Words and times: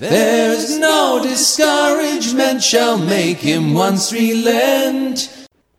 There's 0.00 0.78
no 0.78 1.20
discouragement 1.22 2.62
shall 2.62 2.98
make 2.98 3.36
him 3.36 3.76
once 3.76 4.16
relent. 4.16 5.30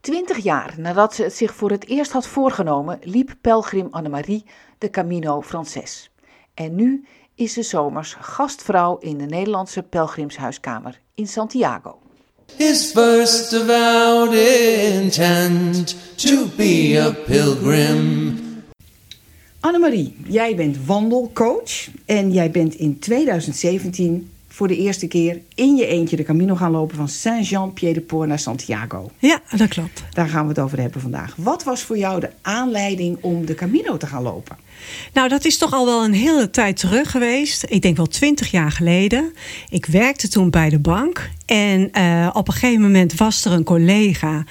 Twintig 0.01 0.37
jaar 0.43 0.73
nadat 0.77 1.15
ze 1.15 1.23
het 1.23 1.35
zich 1.35 1.53
voor 1.53 1.71
het 1.71 1.87
eerst 1.87 2.11
had 2.11 2.27
voorgenomen, 2.27 2.99
liep 3.03 3.35
pelgrim 3.41 3.87
Annemarie 3.91 4.45
de 4.77 4.89
Camino 4.89 5.41
Frances. 5.41 6.11
En 6.53 6.75
nu 6.75 7.05
is 7.35 7.53
ze 7.53 7.63
zomers 7.63 8.15
gastvrouw 8.19 8.97
in 8.97 9.17
de 9.17 9.25
Nederlandse 9.25 9.83
pelgrimshuiskamer 9.83 10.99
in 11.15 11.27
Santiago. 11.27 11.99
His 12.57 12.91
first 12.91 13.53
avowed 13.53 14.33
intent 14.33 15.95
to 16.15 16.45
be 16.55 17.01
a 17.07 17.11
pilgrim. 17.25 18.50
Annemarie, 19.61 20.15
jij 20.27 20.55
bent 20.55 20.77
wandelcoach 20.85 21.87
en 22.05 22.31
jij 22.31 22.51
bent 22.51 22.75
in 22.75 22.99
2017 22.99 24.29
voor 24.47 24.67
de 24.67 24.77
eerste 24.77 25.07
keer 25.07 25.41
in 25.55 25.75
je 25.75 25.85
eentje 25.85 26.15
de 26.15 26.23
Camino 26.23 26.55
gaan 26.55 26.71
lopen 26.71 26.95
van 26.95 27.07
Saint-Jean-Pied-de-Port 27.07 28.27
naar 28.27 28.39
Santiago. 28.39 29.11
Ja, 29.19 29.41
dat 29.57 29.67
klopt. 29.67 30.03
Daar 30.13 30.27
gaan 30.27 30.43
we 30.43 30.49
het 30.49 30.59
over 30.59 30.79
hebben 30.79 31.01
vandaag. 31.01 31.35
Wat 31.37 31.63
was 31.63 31.81
voor 31.81 31.97
jou 31.97 32.19
de 32.19 32.29
aanleiding 32.41 33.17
om 33.21 33.45
de 33.45 33.55
Camino 33.55 33.97
te 33.97 34.07
gaan 34.07 34.23
lopen? 34.23 34.57
Nou, 35.13 35.29
dat 35.29 35.45
is 35.45 35.57
toch 35.57 35.73
al 35.73 35.85
wel 35.85 36.03
een 36.03 36.13
hele 36.13 36.49
tijd 36.49 36.77
terug 36.77 37.11
geweest. 37.11 37.65
Ik 37.67 37.81
denk 37.81 37.97
wel 37.97 38.07
twintig 38.07 38.51
jaar 38.51 38.71
geleden. 38.71 39.33
Ik 39.69 39.85
werkte 39.85 40.27
toen 40.27 40.49
bij 40.49 40.69
de 40.69 40.79
bank. 40.79 41.29
En 41.45 41.89
uh, 41.97 42.29
op 42.33 42.47
een 42.47 42.53
gegeven 42.53 42.81
moment 42.81 43.15
was 43.15 43.45
er 43.45 43.51
een 43.51 43.63
collega. 43.63 44.43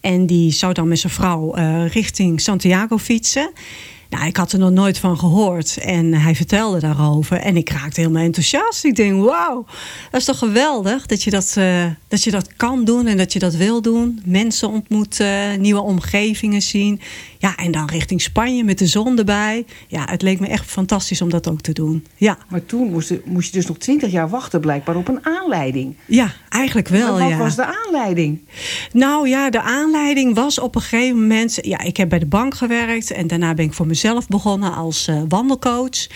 En 0.00 0.26
die 0.26 0.52
zou 0.52 0.72
dan 0.72 0.88
met 0.88 0.98
zijn 0.98 1.12
vrouw 1.12 1.56
uh, 1.56 1.88
richting 1.88 2.40
Santiago 2.40 2.98
fietsen. 2.98 3.50
Nou, 4.08 4.26
ik 4.26 4.36
had 4.36 4.52
er 4.52 4.58
nog 4.58 4.70
nooit 4.70 4.98
van 4.98 5.18
gehoord. 5.18 5.78
En 5.78 6.14
hij 6.14 6.34
vertelde 6.34 6.80
daarover. 6.80 7.36
En 7.36 7.56
ik 7.56 7.70
raakte 7.70 8.00
helemaal 8.00 8.22
enthousiast. 8.22 8.84
Ik 8.84 8.96
denk, 8.96 9.24
wauw, 9.24 9.64
dat 10.10 10.20
is 10.20 10.26
toch 10.26 10.38
geweldig 10.38 11.06
dat 11.06 11.22
je 11.22 11.30
dat, 11.30 11.54
uh, 11.58 11.84
dat 12.08 12.24
je 12.24 12.30
dat 12.30 12.56
kan 12.56 12.84
doen 12.84 13.06
en 13.06 13.16
dat 13.16 13.32
je 13.32 13.38
dat 13.38 13.54
wil 13.54 13.82
doen. 13.82 14.22
Mensen 14.24 14.68
ontmoeten, 14.68 15.60
nieuwe 15.60 15.80
omgevingen 15.80 16.62
zien. 16.62 17.00
Ja, 17.38 17.56
en 17.56 17.70
dan 17.70 17.88
richting 17.88 18.22
Spanje 18.22 18.64
met 18.64 18.78
de 18.78 18.86
zon 18.86 19.18
erbij. 19.18 19.64
Ja, 19.88 20.04
het 20.10 20.22
leek 20.22 20.40
me 20.40 20.46
echt 20.46 20.66
fantastisch 20.66 21.22
om 21.22 21.30
dat 21.30 21.48
ook 21.48 21.60
te 21.60 21.72
doen. 21.72 22.06
Ja. 22.16 22.38
Maar 22.48 22.66
toen 22.66 22.90
moest, 22.90 23.12
moest 23.24 23.52
je 23.52 23.56
dus 23.58 23.66
nog 23.66 23.78
twintig 23.78 24.10
jaar 24.10 24.28
wachten 24.28 24.60
blijkbaar 24.60 24.96
op 24.96 25.08
een 25.08 25.26
aanleiding. 25.26 25.94
Ja, 26.06 26.32
eigenlijk 26.48 26.88
wel, 26.88 27.12
maar 27.12 27.20
wat 27.20 27.28
ja. 27.28 27.38
was 27.38 27.56
de 27.56 27.76
aanleiding? 27.84 28.40
Nou 28.92 29.28
ja, 29.28 29.50
de 29.50 29.62
aanleiding 29.62 30.34
was 30.34 30.58
op 30.58 30.74
een 30.74 30.80
gegeven 30.80 31.20
moment... 31.20 31.58
Ja, 31.60 31.78
ik 31.78 31.96
heb 31.96 32.08
bij 32.08 32.18
de 32.18 32.26
bank 32.26 32.54
gewerkt 32.54 33.10
en 33.10 33.26
daarna 33.26 33.54
ben 33.54 33.64
ik 33.64 33.72
voor 33.72 33.86
mezelf 33.86 33.96
begonnen 34.28 34.74
als 34.74 35.08
uh, 35.08 35.22
wandelcoach. 35.28 36.06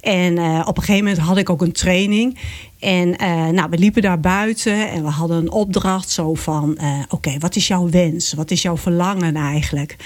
En 0.00 0.36
uh, 0.36 0.62
op 0.66 0.76
een 0.76 0.82
gegeven 0.82 1.04
moment 1.04 1.22
had 1.22 1.36
ik 1.36 1.50
ook 1.50 1.62
een 1.62 1.72
training... 1.72 2.38
En 2.80 3.08
uh, 3.08 3.46
nou, 3.48 3.70
we 3.70 3.78
liepen 3.78 4.02
daar 4.02 4.20
buiten 4.20 4.90
en 4.90 5.02
we 5.02 5.08
hadden 5.08 5.36
een 5.36 5.50
opdracht 5.50 6.10
zo 6.10 6.34
van... 6.34 6.78
Oké, 7.08 7.38
wat 7.38 7.56
is 7.56 7.68
jouw 7.68 7.88
wens? 7.88 8.32
Wat 8.32 8.50
is 8.50 8.62
jouw 8.62 8.76
verlangen 8.76 9.36
eigenlijk? 9.36 9.96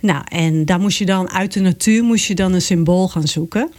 Nou, 0.00 0.22
en 0.28 0.64
daar 0.64 0.80
moest 0.80 0.98
je 0.98 1.06
dan 1.06 1.30
uit 1.30 1.52
de 1.52 1.60
natuur 1.60 2.04
moest 2.04 2.26
je 2.26 2.34
dan 2.34 2.52
een 2.52 2.62
symbool 2.62 3.08
gaan 3.08 3.26
zoeken. 3.26 3.70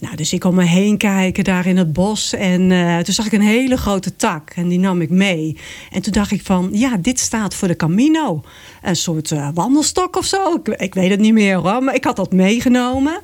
Nou, 0.00 0.16
dus 0.16 0.32
ik 0.32 0.44
om 0.44 0.54
me 0.54 0.64
heen 0.64 0.96
kijken 0.96 1.44
daar 1.44 1.66
in 1.66 1.76
het 1.76 1.92
bos. 1.92 2.32
En 2.32 2.70
uh, 2.70 2.98
toen 2.98 3.14
zag 3.14 3.26
ik 3.26 3.32
een 3.32 3.40
hele 3.40 3.76
grote 3.76 4.16
tak 4.16 4.50
en 4.50 4.68
die 4.68 4.78
nam 4.78 5.00
ik 5.00 5.10
mee. 5.10 5.56
En 5.90 6.02
toen 6.02 6.12
dacht 6.12 6.30
ik 6.30 6.42
van, 6.42 6.68
ja, 6.72 6.96
dit 6.96 7.18
staat 7.18 7.54
voor 7.54 7.68
de 7.68 7.76
Camino. 7.76 8.42
Een 8.82 8.96
soort 8.96 9.30
uh, 9.30 9.48
wandelstok 9.54 10.16
of 10.16 10.24
zo. 10.24 10.54
Ik, 10.54 10.68
ik, 10.68 10.94
weet 10.94 11.10
het 11.10 11.20
niet 11.20 11.32
meer 11.32 11.56
hoor, 11.56 11.82
maar 11.82 11.94
ik 11.94 12.04
had 12.04 12.16
dat 12.16 12.32
meegenomen. 12.32 13.20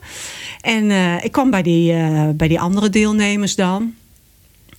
En 0.60 0.84
uh, 0.90 1.24
ik 1.24 1.32
kwam 1.32 1.50
bij 1.50 1.62
die, 1.62 1.94
bij 2.34 2.48
die 2.48 2.60
andere 2.60 2.90
deelnemers 2.90 3.54
dan. 3.54 3.94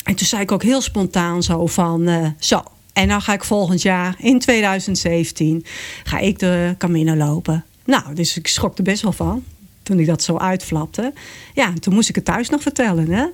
En 0.03 0.15
toen 0.15 0.27
zei 0.27 0.41
ik 0.41 0.51
ook 0.51 0.63
heel 0.63 0.81
spontaan 0.81 1.43
zo 1.43 1.67
van, 1.67 2.33
zo, 2.39 2.63
en 2.93 3.07
nou 3.07 3.21
ga 3.21 3.33
ik 3.33 3.43
volgend 3.43 3.81
jaar, 3.81 4.15
in 4.19 4.39
2017, 4.39 5.65
ga 6.03 6.17
ik 6.19 6.39
de 6.39 6.75
Camino 6.77 7.15
lopen. 7.15 7.65
Nou, 7.85 8.13
dus 8.13 8.37
ik 8.37 8.47
schrok 8.47 8.77
er 8.77 8.83
best 8.83 9.01
wel 9.01 9.11
van, 9.11 9.43
toen 9.87 9.99
ik 9.99 10.05
dat 10.05 10.23
zo 10.23 10.37
uitflapte. 10.37 11.13
Ja, 11.53 11.73
toen 11.79 11.93
moest 11.93 12.09
ik 12.09 12.15
het 12.15 12.25
thuis 12.25 12.49
nog 12.49 12.61
vertellen, 12.61 13.11
hè. 13.11 13.25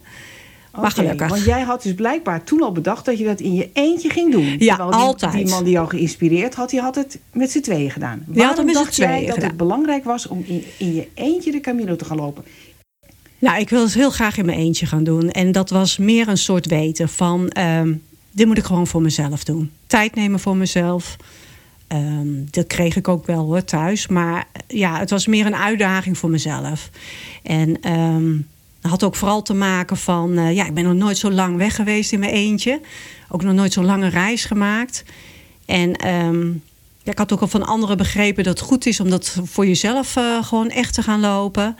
Maar 0.81 0.91
gelukkig. 0.91 1.29
Want 1.29 1.43
jij 1.43 1.61
had 1.61 1.83
dus 1.83 1.93
blijkbaar 1.93 2.43
toen 2.43 2.61
al 2.61 2.71
bedacht 2.71 3.05
dat 3.05 3.17
je 3.17 3.25
dat 3.25 3.39
in 3.39 3.53
je 3.53 3.69
eentje 3.73 4.09
ging 4.09 4.31
doen. 4.31 4.55
Ja, 4.59 4.75
die, 4.75 4.83
altijd. 4.83 5.33
Die 5.33 5.47
man 5.47 5.63
die 5.63 5.73
jou 5.73 5.89
geïnspireerd 5.89 6.55
had, 6.55 6.69
die 6.69 6.79
had 6.79 6.95
het 6.95 7.19
met 7.31 7.51
z'n 7.51 7.59
tweeën 7.59 7.91
gedaan. 7.91 8.23
Die 8.27 8.43
had 8.43 8.57
z'n 8.57 8.65
dacht 8.65 8.95
jij 8.95 9.25
dat 9.25 9.33
gedaan. 9.33 9.47
het 9.47 9.57
belangrijk 9.57 10.03
was 10.03 10.27
om 10.27 10.43
in, 10.47 10.63
in 10.77 10.93
je 10.93 11.07
eentje 11.13 11.51
de 11.51 11.59
Camino 11.59 11.95
te 11.95 12.05
gaan 12.05 12.17
lopen? 12.17 12.43
Nou, 13.39 13.59
ik 13.59 13.69
wil 13.69 13.81
het 13.81 13.93
heel 13.93 14.09
graag 14.09 14.37
in 14.37 14.45
mijn 14.45 14.57
eentje 14.57 14.85
gaan 14.85 15.03
doen. 15.03 15.31
En 15.31 15.51
dat 15.51 15.69
was 15.69 15.97
meer 15.97 16.27
een 16.27 16.37
soort 16.37 16.65
weten 16.65 17.09
van... 17.09 17.51
Um, 17.59 18.01
dit 18.31 18.47
moet 18.47 18.57
ik 18.57 18.63
gewoon 18.63 18.87
voor 18.87 19.01
mezelf 19.01 19.43
doen. 19.43 19.71
Tijd 19.87 20.15
nemen 20.15 20.39
voor 20.39 20.57
mezelf. 20.57 21.15
Um, 21.93 22.47
dat 22.49 22.67
kreeg 22.67 22.95
ik 22.95 23.07
ook 23.07 23.25
wel 23.25 23.45
hoor, 23.45 23.63
thuis. 23.63 24.07
Maar 24.07 24.47
ja, 24.67 24.99
het 24.99 25.09
was 25.09 25.27
meer 25.27 25.45
een 25.45 25.55
uitdaging 25.55 26.17
voor 26.17 26.29
mezelf. 26.29 26.89
En 27.43 27.91
um, 27.93 28.47
had 28.81 29.03
ook 29.03 29.15
vooral 29.15 29.41
te 29.41 29.53
maken 29.53 29.97
van... 29.97 30.39
Uh, 30.39 30.53
ja, 30.53 30.65
ik 30.65 30.73
ben 30.73 30.83
nog 30.83 30.93
nooit 30.93 31.17
zo 31.17 31.31
lang 31.31 31.57
weg 31.57 31.75
geweest 31.75 32.11
in 32.11 32.19
mijn 32.19 32.31
eentje. 32.31 32.81
Ook 33.29 33.43
nog 33.43 33.53
nooit 33.53 33.73
zo'n 33.73 33.85
lange 33.85 34.07
reis 34.07 34.45
gemaakt. 34.45 35.03
En... 35.65 35.95
Ja, 37.03 37.11
ik 37.11 37.17
had 37.17 37.33
ook 37.33 37.41
al 37.41 37.47
van 37.47 37.65
anderen 37.65 37.97
begrepen 37.97 38.43
dat 38.43 38.59
het 38.59 38.67
goed 38.67 38.85
is... 38.85 38.99
om 38.99 39.09
dat 39.09 39.37
voor 39.43 39.67
jezelf 39.67 40.15
uh, 40.15 40.43
gewoon 40.43 40.69
echt 40.69 40.93
te 40.93 41.03
gaan 41.03 41.19
lopen... 41.19 41.75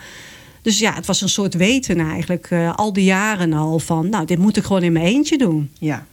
Dus 0.62 0.80
ja, 0.80 0.94
het 0.94 1.06
was 1.06 1.22
een 1.22 1.30
soort 1.30 1.54
weten 1.54 2.00
eigenlijk, 2.00 2.50
uh, 2.50 2.76
al 2.76 2.94
die 2.94 3.04
jaren 3.04 3.54
al 3.54 3.80
van, 3.80 4.10
nou, 4.10 4.26
dit 4.26 4.38
moet 4.38 4.58
ik 4.58 4.64
gewoon 4.64 4.84
in 4.84 4.92
mijn 4.92 5.06
eentje 5.06 5.38
doen. 5.38 5.72
Ja. 5.80 6.06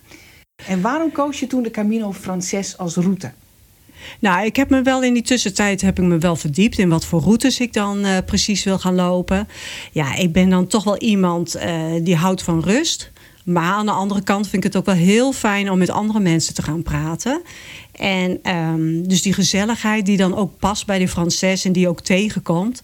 En 0.67 0.81
waarom 0.81 1.13
koos 1.13 1.41
je 1.41 1.47
toen 1.47 1.63
de 1.63 1.71
Camino 1.71 2.13
Frances 2.13 2.79
als 2.79 2.97
route? 2.97 3.33
Nou, 4.21 4.45
ik 4.45 4.57
heb 4.57 4.71
me 4.71 4.83
wel 4.83 5.03
in 5.03 5.15
die 5.15 5.23
tussentijd 5.23 5.81
heb 5.81 5.99
ik 5.99 6.05
me 6.05 6.19
wel 6.19 6.37
verdiept 6.37 6.79
in 6.79 6.89
wat 6.89 7.05
voor 7.05 7.21
routes 7.21 7.61
ik 7.61 7.73
dan 7.73 8.07
uh, 8.07 8.17
precies 8.27 8.65
wil 8.65 8.79
gaan 8.79 8.95
lopen. 8.95 9.49
Ja, 9.93 10.15
ik 10.15 10.33
ben 10.33 10.51
dan 10.51 10.67
toch 10.67 10.85
wel 10.85 10.99
iemand 10.99 11.57
uh, 11.57 11.83
die 12.03 12.17
houdt 12.17 12.43
van 12.43 12.61
rust. 12.61 13.11
Maar 13.45 13.73
aan 13.73 13.87
de 13.87 13.93
andere 13.93 14.23
kant 14.23 14.49
vind 14.49 14.65
ik 14.65 14.73
het 14.73 14.77
ook 14.77 14.87
wel 14.87 15.05
heel 15.05 15.33
fijn 15.33 15.71
om 15.71 15.79
met 15.79 15.91
andere 15.91 16.21
mensen 16.21 16.55
te 16.55 16.63
gaan 16.63 16.83
praten. 16.83 17.43
En 17.93 18.55
um, 18.57 19.09
dus 19.09 19.23
die 19.23 19.33
gezelligheid 19.33 20.07
die 20.07 20.17
dan 20.17 20.37
ook 20.37 20.59
past 20.59 20.87
bij 20.87 20.99
de 20.99 21.09
Frances 21.09 21.65
en 21.65 21.73
die 21.73 21.89
ook 21.89 22.01
tegenkomt 22.01 22.83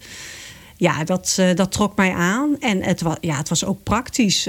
ja, 0.77 1.03
dat, 1.03 1.37
uh, 1.39 1.55
dat 1.55 1.71
trok 1.71 1.95
mij 1.95 2.13
aan. 2.13 2.59
En 2.59 2.83
het, 2.83 3.01
wa 3.01 3.17
ja, 3.21 3.37
het 3.37 3.49
was 3.49 3.65
ook 3.65 3.83
praktisch. 3.83 4.47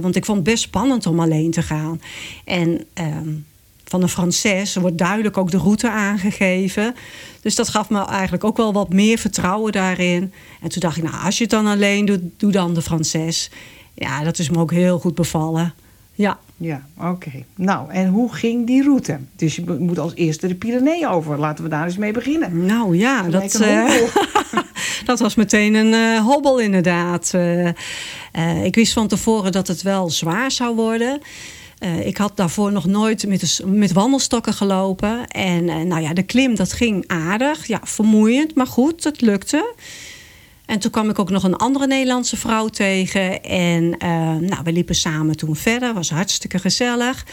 Want 0.00 0.16
ik 0.16 0.24
vond 0.24 0.38
het 0.38 0.46
best 0.46 0.62
spannend 0.62 1.06
om 1.06 1.20
alleen 1.20 1.50
te 1.50 1.62
gaan. 1.62 2.00
En 2.44 2.86
um, 2.94 3.46
van 3.94 4.02
de 4.02 4.08
Frances 4.08 4.74
wordt 4.76 4.98
duidelijk 4.98 5.36
ook 5.36 5.50
de 5.50 5.58
route 5.58 5.90
aangegeven. 5.90 6.94
Dus 7.40 7.54
dat 7.54 7.68
gaf 7.68 7.90
me 7.90 8.04
eigenlijk 8.04 8.44
ook 8.44 8.56
wel 8.56 8.72
wat 8.72 8.92
meer 8.92 9.18
vertrouwen 9.18 9.72
daarin. 9.72 10.32
En 10.60 10.68
toen 10.68 10.80
dacht 10.80 10.96
ik, 10.96 11.02
nou, 11.02 11.24
als 11.24 11.36
je 11.36 11.42
het 11.42 11.52
dan 11.52 11.66
alleen 11.66 12.04
doet, 12.04 12.20
doe 12.36 12.52
dan 12.52 12.74
de 12.74 12.82
Frances. 12.82 13.50
Ja, 13.94 14.24
dat 14.24 14.38
is 14.38 14.50
me 14.50 14.58
ook 14.58 14.70
heel 14.70 14.98
goed 14.98 15.14
bevallen. 15.14 15.74
Ja. 16.14 16.38
Ja, 16.56 16.86
oké. 16.98 17.08
Okay. 17.08 17.44
Nou, 17.54 17.90
en 17.90 18.08
hoe 18.08 18.34
ging 18.34 18.66
die 18.66 18.82
route? 18.82 19.18
Dus 19.36 19.56
je 19.56 19.76
moet 19.78 19.98
als 19.98 20.14
eerste 20.14 20.46
de 20.46 20.54
Pyreneeën 20.54 21.08
over. 21.08 21.38
Laten 21.38 21.64
we 21.64 21.70
daar 21.70 21.84
eens 21.84 21.96
mee 21.96 22.12
beginnen. 22.12 22.66
Nou 22.66 22.96
ja, 22.96 23.22
dat, 23.22 23.52
dat, 23.52 23.60
uh, 23.60 23.90
dat 25.04 25.18
was 25.18 25.34
meteen 25.34 25.74
een 25.74 25.92
uh, 25.92 26.26
hobbel 26.26 26.60
inderdaad. 26.60 27.32
Uh, 27.34 28.64
ik 28.64 28.74
wist 28.74 28.92
van 28.92 29.08
tevoren 29.08 29.52
dat 29.52 29.68
het 29.68 29.82
wel 29.82 30.10
zwaar 30.10 30.50
zou 30.50 30.74
worden. 30.74 31.20
Ik 32.04 32.16
had 32.16 32.36
daarvoor 32.36 32.72
nog 32.72 32.84
nooit 32.86 33.26
met, 33.26 33.60
met 33.64 33.92
wandelstokken 33.92 34.52
gelopen. 34.52 35.26
En 35.28 35.64
nou 35.64 36.02
ja, 36.02 36.12
de 36.12 36.22
klim 36.22 36.54
dat 36.54 36.72
ging 36.72 37.04
aardig. 37.06 37.66
Ja, 37.66 37.80
vermoeiend, 37.82 38.54
maar 38.54 38.66
goed, 38.66 39.04
het 39.04 39.20
lukte. 39.20 39.74
En 40.66 40.78
toen 40.78 40.90
kwam 40.90 41.10
ik 41.10 41.18
ook 41.18 41.30
nog 41.30 41.42
een 41.42 41.56
andere 41.56 41.86
Nederlandse 41.86 42.36
vrouw 42.36 42.68
tegen. 42.68 43.42
En 43.42 43.84
uh, 43.84 43.98
nou, 44.36 44.62
we 44.64 44.72
liepen 44.72 44.94
samen 44.94 45.36
toen 45.36 45.56
verder. 45.56 45.94
Was 45.94 46.10
hartstikke 46.10 46.58
gezellig. 46.58 47.26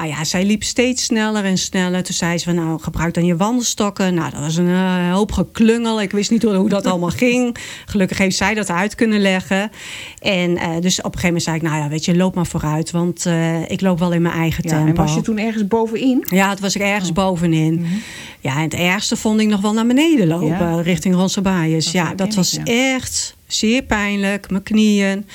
Maar 0.00 0.08
ja, 0.08 0.24
zij 0.24 0.44
liep 0.44 0.62
steeds 0.62 1.04
sneller 1.04 1.44
en 1.44 1.58
sneller. 1.58 2.02
Toen 2.02 2.14
zei 2.14 2.38
ze 2.38 2.44
van, 2.44 2.54
nou, 2.54 2.80
gebruik 2.80 3.14
dan 3.14 3.24
je 3.24 3.36
wandelstokken. 3.36 4.14
Nou, 4.14 4.30
dat 4.30 4.40
was 4.40 4.56
een 4.56 4.66
uh, 4.66 5.12
hoop 5.12 5.32
geklungel. 5.32 6.00
Ik 6.00 6.10
wist 6.10 6.30
niet 6.30 6.42
hoe 6.42 6.68
dat 6.68 6.86
allemaal 6.86 7.08
ging. 7.08 7.56
Gelukkig 7.86 8.18
heeft 8.18 8.36
zij 8.36 8.54
dat 8.54 8.70
uit 8.70 8.94
kunnen 8.94 9.20
leggen. 9.20 9.70
En 10.18 10.50
uh, 10.50 10.80
dus 10.80 10.98
op 10.98 11.04
een 11.14 11.20
gegeven 11.20 11.26
moment 11.26 11.42
zei 11.42 11.56
ik, 11.56 11.62
nou 11.62 11.76
ja, 11.76 11.88
weet 11.88 12.04
je, 12.04 12.16
loop 12.16 12.34
maar 12.34 12.46
vooruit. 12.46 12.90
Want 12.90 13.26
uh, 13.26 13.70
ik 13.70 13.80
loop 13.80 13.98
wel 13.98 14.12
in 14.12 14.22
mijn 14.22 14.34
eigen 14.34 14.64
ja, 14.64 14.70
tempo. 14.70 14.88
En 14.88 14.94
was 14.94 15.14
je 15.14 15.20
toen 15.20 15.38
ergens 15.38 15.66
bovenin? 15.66 16.26
Ja, 16.28 16.50
het 16.50 16.60
was 16.60 16.74
ik 16.74 16.82
ergens 16.82 17.08
oh. 17.08 17.14
bovenin. 17.14 17.74
Mm 17.74 17.84
-hmm. 17.84 18.02
Ja, 18.40 18.56
en 18.56 18.62
het 18.62 18.74
ergste 18.74 19.16
vond 19.16 19.40
ik 19.40 19.48
nog 19.48 19.60
wel 19.60 19.72
naar 19.72 19.86
beneden 19.86 20.26
lopen. 20.26 20.48
Ja. 20.48 20.80
Richting 20.80 21.14
Ronsebaaiers. 21.14 21.92
Ja, 21.92 22.14
dat 22.14 22.34
was 22.34 22.58
echt 22.64 23.36
zeer 23.46 23.82
pijnlijk. 23.82 24.50
Mijn 24.50 24.62
knieën. 24.62 25.26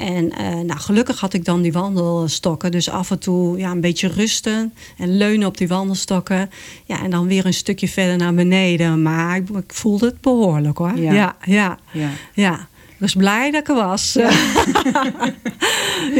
En 0.00 0.24
uh, 0.24 0.48
nou, 0.48 0.78
gelukkig 0.78 1.20
had 1.20 1.32
ik 1.32 1.44
dan 1.44 1.62
die 1.62 1.72
wandelstokken. 1.72 2.70
Dus 2.70 2.88
af 2.88 3.10
en 3.10 3.18
toe 3.18 3.58
ja, 3.58 3.70
een 3.70 3.80
beetje 3.80 4.08
rusten 4.08 4.74
en 4.98 5.16
leunen 5.16 5.48
op 5.48 5.56
die 5.56 5.68
wandelstokken. 5.68 6.50
Ja, 6.84 7.02
en 7.02 7.10
dan 7.10 7.26
weer 7.26 7.46
een 7.46 7.54
stukje 7.54 7.88
verder 7.88 8.16
naar 8.16 8.34
beneden. 8.34 9.02
Maar 9.02 9.36
ik, 9.36 9.48
ik 9.48 9.72
voelde 9.72 10.06
het 10.06 10.20
behoorlijk 10.20 10.78
hoor. 10.78 10.98
Ja, 10.98 11.12
ja, 11.12 11.36
ja. 11.44 11.78
ja. 11.92 12.10
ja. 12.34 12.68
was 12.98 13.14
blij 13.14 13.50
dat 13.50 13.60
ik 13.60 13.68
er 13.68 13.74
was. 13.74 14.12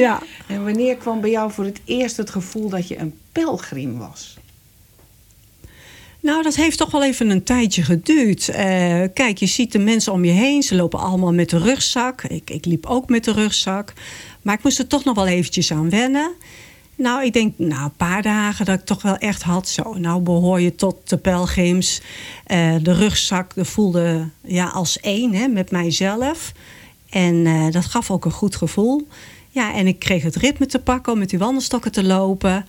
ja. 0.04 0.22
En 0.46 0.64
wanneer 0.64 0.96
kwam 0.96 1.20
bij 1.20 1.30
jou 1.30 1.52
voor 1.52 1.64
het 1.64 1.80
eerst 1.84 2.16
het 2.16 2.30
gevoel 2.30 2.68
dat 2.68 2.88
je 2.88 2.98
een 2.98 3.14
pelgrim 3.32 3.98
was? 3.98 4.38
Nou, 6.20 6.42
dat 6.42 6.56
heeft 6.56 6.78
toch 6.78 6.90
wel 6.90 7.04
even 7.04 7.30
een 7.30 7.42
tijdje 7.42 7.82
geduurd. 7.82 8.48
Uh, 8.48 8.56
kijk, 9.14 9.38
je 9.38 9.46
ziet 9.46 9.72
de 9.72 9.78
mensen 9.78 10.12
om 10.12 10.24
je 10.24 10.32
heen. 10.32 10.62
Ze 10.62 10.74
lopen 10.74 10.98
allemaal 10.98 11.32
met 11.32 11.50
de 11.50 11.58
rugzak. 11.58 12.22
Ik, 12.22 12.50
ik 12.50 12.64
liep 12.64 12.86
ook 12.86 13.08
met 13.08 13.24
de 13.24 13.32
rugzak. 13.32 13.92
Maar 14.42 14.54
ik 14.54 14.62
moest 14.62 14.78
er 14.78 14.86
toch 14.86 15.04
nog 15.04 15.14
wel 15.14 15.26
eventjes 15.26 15.72
aan 15.72 15.90
wennen. 15.90 16.32
Nou, 16.96 17.24
ik 17.24 17.32
denk, 17.32 17.54
nou, 17.56 17.84
een 17.84 17.96
paar 17.96 18.22
dagen 18.22 18.64
dat 18.64 18.78
ik 18.78 18.84
toch 18.84 19.02
wel 19.02 19.16
echt 19.16 19.42
had. 19.42 19.68
Zo, 19.68 19.94
nou 19.94 20.20
behoor 20.20 20.60
je 20.60 20.74
tot 20.74 21.08
de 21.08 21.16
pelgrims. 21.16 22.00
Uh, 22.46 22.74
de 22.82 22.92
rugzak 22.92 23.54
de 23.54 23.64
voelde 23.64 24.28
ja, 24.40 24.66
als 24.66 25.00
één 25.00 25.34
hè, 25.34 25.48
met 25.48 25.70
mijzelf. 25.70 26.52
En 27.10 27.34
uh, 27.34 27.70
dat 27.70 27.84
gaf 27.84 28.10
ook 28.10 28.24
een 28.24 28.30
goed 28.30 28.56
gevoel. 28.56 29.08
Ja, 29.50 29.74
en 29.74 29.86
ik 29.86 29.98
kreeg 29.98 30.22
het 30.22 30.36
ritme 30.36 30.66
te 30.66 30.78
pakken 30.78 31.12
om 31.12 31.18
met 31.18 31.30
die 31.30 31.38
wandelstokken 31.38 31.92
te 31.92 32.04
lopen. 32.04 32.66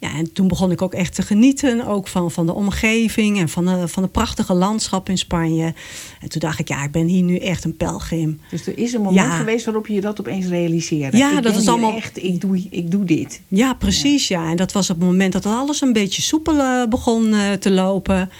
Ja, 0.00 0.14
en 0.14 0.32
toen 0.32 0.48
begon 0.48 0.70
ik 0.70 0.82
ook 0.82 0.94
echt 0.94 1.14
te 1.14 1.22
genieten 1.22 1.86
ook 1.86 2.08
van, 2.08 2.30
van 2.30 2.46
de 2.46 2.54
omgeving 2.54 3.38
en 3.38 3.48
van 3.48 3.64
de, 3.64 3.88
van 3.88 4.02
de 4.02 4.08
prachtige 4.08 4.54
landschap 4.54 5.08
in 5.08 5.18
Spanje. 5.18 5.74
En 6.20 6.28
toen 6.28 6.40
dacht 6.40 6.58
ik, 6.58 6.68
ja, 6.68 6.84
ik 6.84 6.90
ben 6.90 7.06
hier 7.06 7.22
nu 7.22 7.36
echt 7.36 7.64
een 7.64 7.76
pelgrim. 7.76 8.40
Dus 8.50 8.66
er 8.66 8.78
is 8.78 8.92
een 8.92 9.00
moment 9.00 9.32
geweest 9.32 9.64
waarop 9.64 9.86
je 9.86 10.00
dat 10.00 10.20
opeens 10.20 10.46
realiseerde. 10.46 11.16
Ja, 11.16 11.36
ik 11.36 11.42
dat 11.42 11.56
is 11.56 11.68
allemaal 11.68 11.96
echt, 11.96 12.22
ik 12.22 12.40
doe, 12.40 12.66
ik 12.70 12.90
doe 12.90 13.04
dit. 13.04 13.40
Ja, 13.48 13.74
precies. 13.74 14.28
Ja. 14.28 14.50
En 14.50 14.56
dat 14.56 14.72
was 14.72 14.88
het 14.88 14.98
moment 14.98 15.32
dat 15.32 15.46
alles 15.46 15.80
een 15.80 15.92
beetje 15.92 16.22
soepel 16.22 16.54
uh, 16.54 16.86
begon 16.86 17.26
uh, 17.26 17.52
te 17.52 17.70
lopen. 17.70 18.30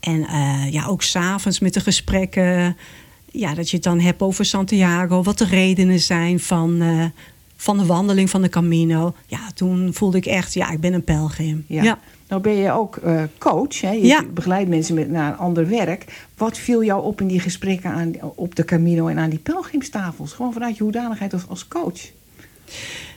En 0.00 0.20
uh, 0.20 0.72
ja, 0.72 0.86
ook 0.86 1.02
s'avonds 1.02 1.58
met 1.58 1.74
de 1.74 1.80
gesprekken. 1.80 2.76
Ja, 3.30 3.54
dat 3.54 3.70
je 3.70 3.76
het 3.76 3.84
dan 3.84 4.00
hebt 4.00 4.22
over 4.22 4.44
Santiago, 4.44 5.22
wat 5.22 5.38
de 5.38 5.44
redenen 5.44 6.00
zijn 6.00 6.40
van 6.40 6.82
van 7.56 7.78
de 7.78 7.86
wandeling 7.86 8.30
van 8.30 8.42
de 8.42 8.48
Camino. 8.48 9.14
Ja, 9.26 9.38
toen 9.54 9.94
voelde 9.94 10.16
ik 10.16 10.26
echt, 10.26 10.54
ja, 10.54 10.70
ik 10.70 10.80
ben 10.80 10.92
een 10.92 11.04
pelgrim. 11.04 11.64
Ja. 11.68 11.98
Nou 12.28 12.42
ben 12.42 12.56
je 12.56 12.72
ook 12.72 12.98
uh, 13.04 13.22
coach, 13.38 13.80
hè? 13.80 13.90
je 13.90 14.06
ja. 14.06 14.24
begeleidt 14.34 14.68
mensen 14.68 14.94
met, 14.94 15.10
naar 15.10 15.32
een 15.32 15.38
ander 15.38 15.68
werk. 15.68 16.26
Wat 16.36 16.58
viel 16.58 16.84
jou 16.84 17.04
op 17.04 17.20
in 17.20 17.26
die 17.26 17.40
gesprekken 17.40 17.90
aan, 17.90 18.12
op 18.34 18.54
de 18.54 18.64
Camino 18.64 19.06
en 19.06 19.18
aan 19.18 19.30
die 19.30 19.38
pelgrimstafels? 19.38 20.32
Gewoon 20.32 20.52
vanuit 20.52 20.76
je 20.76 20.82
hoedanigheid 20.82 21.32
als, 21.32 21.48
als 21.48 21.68
coach. 21.68 22.00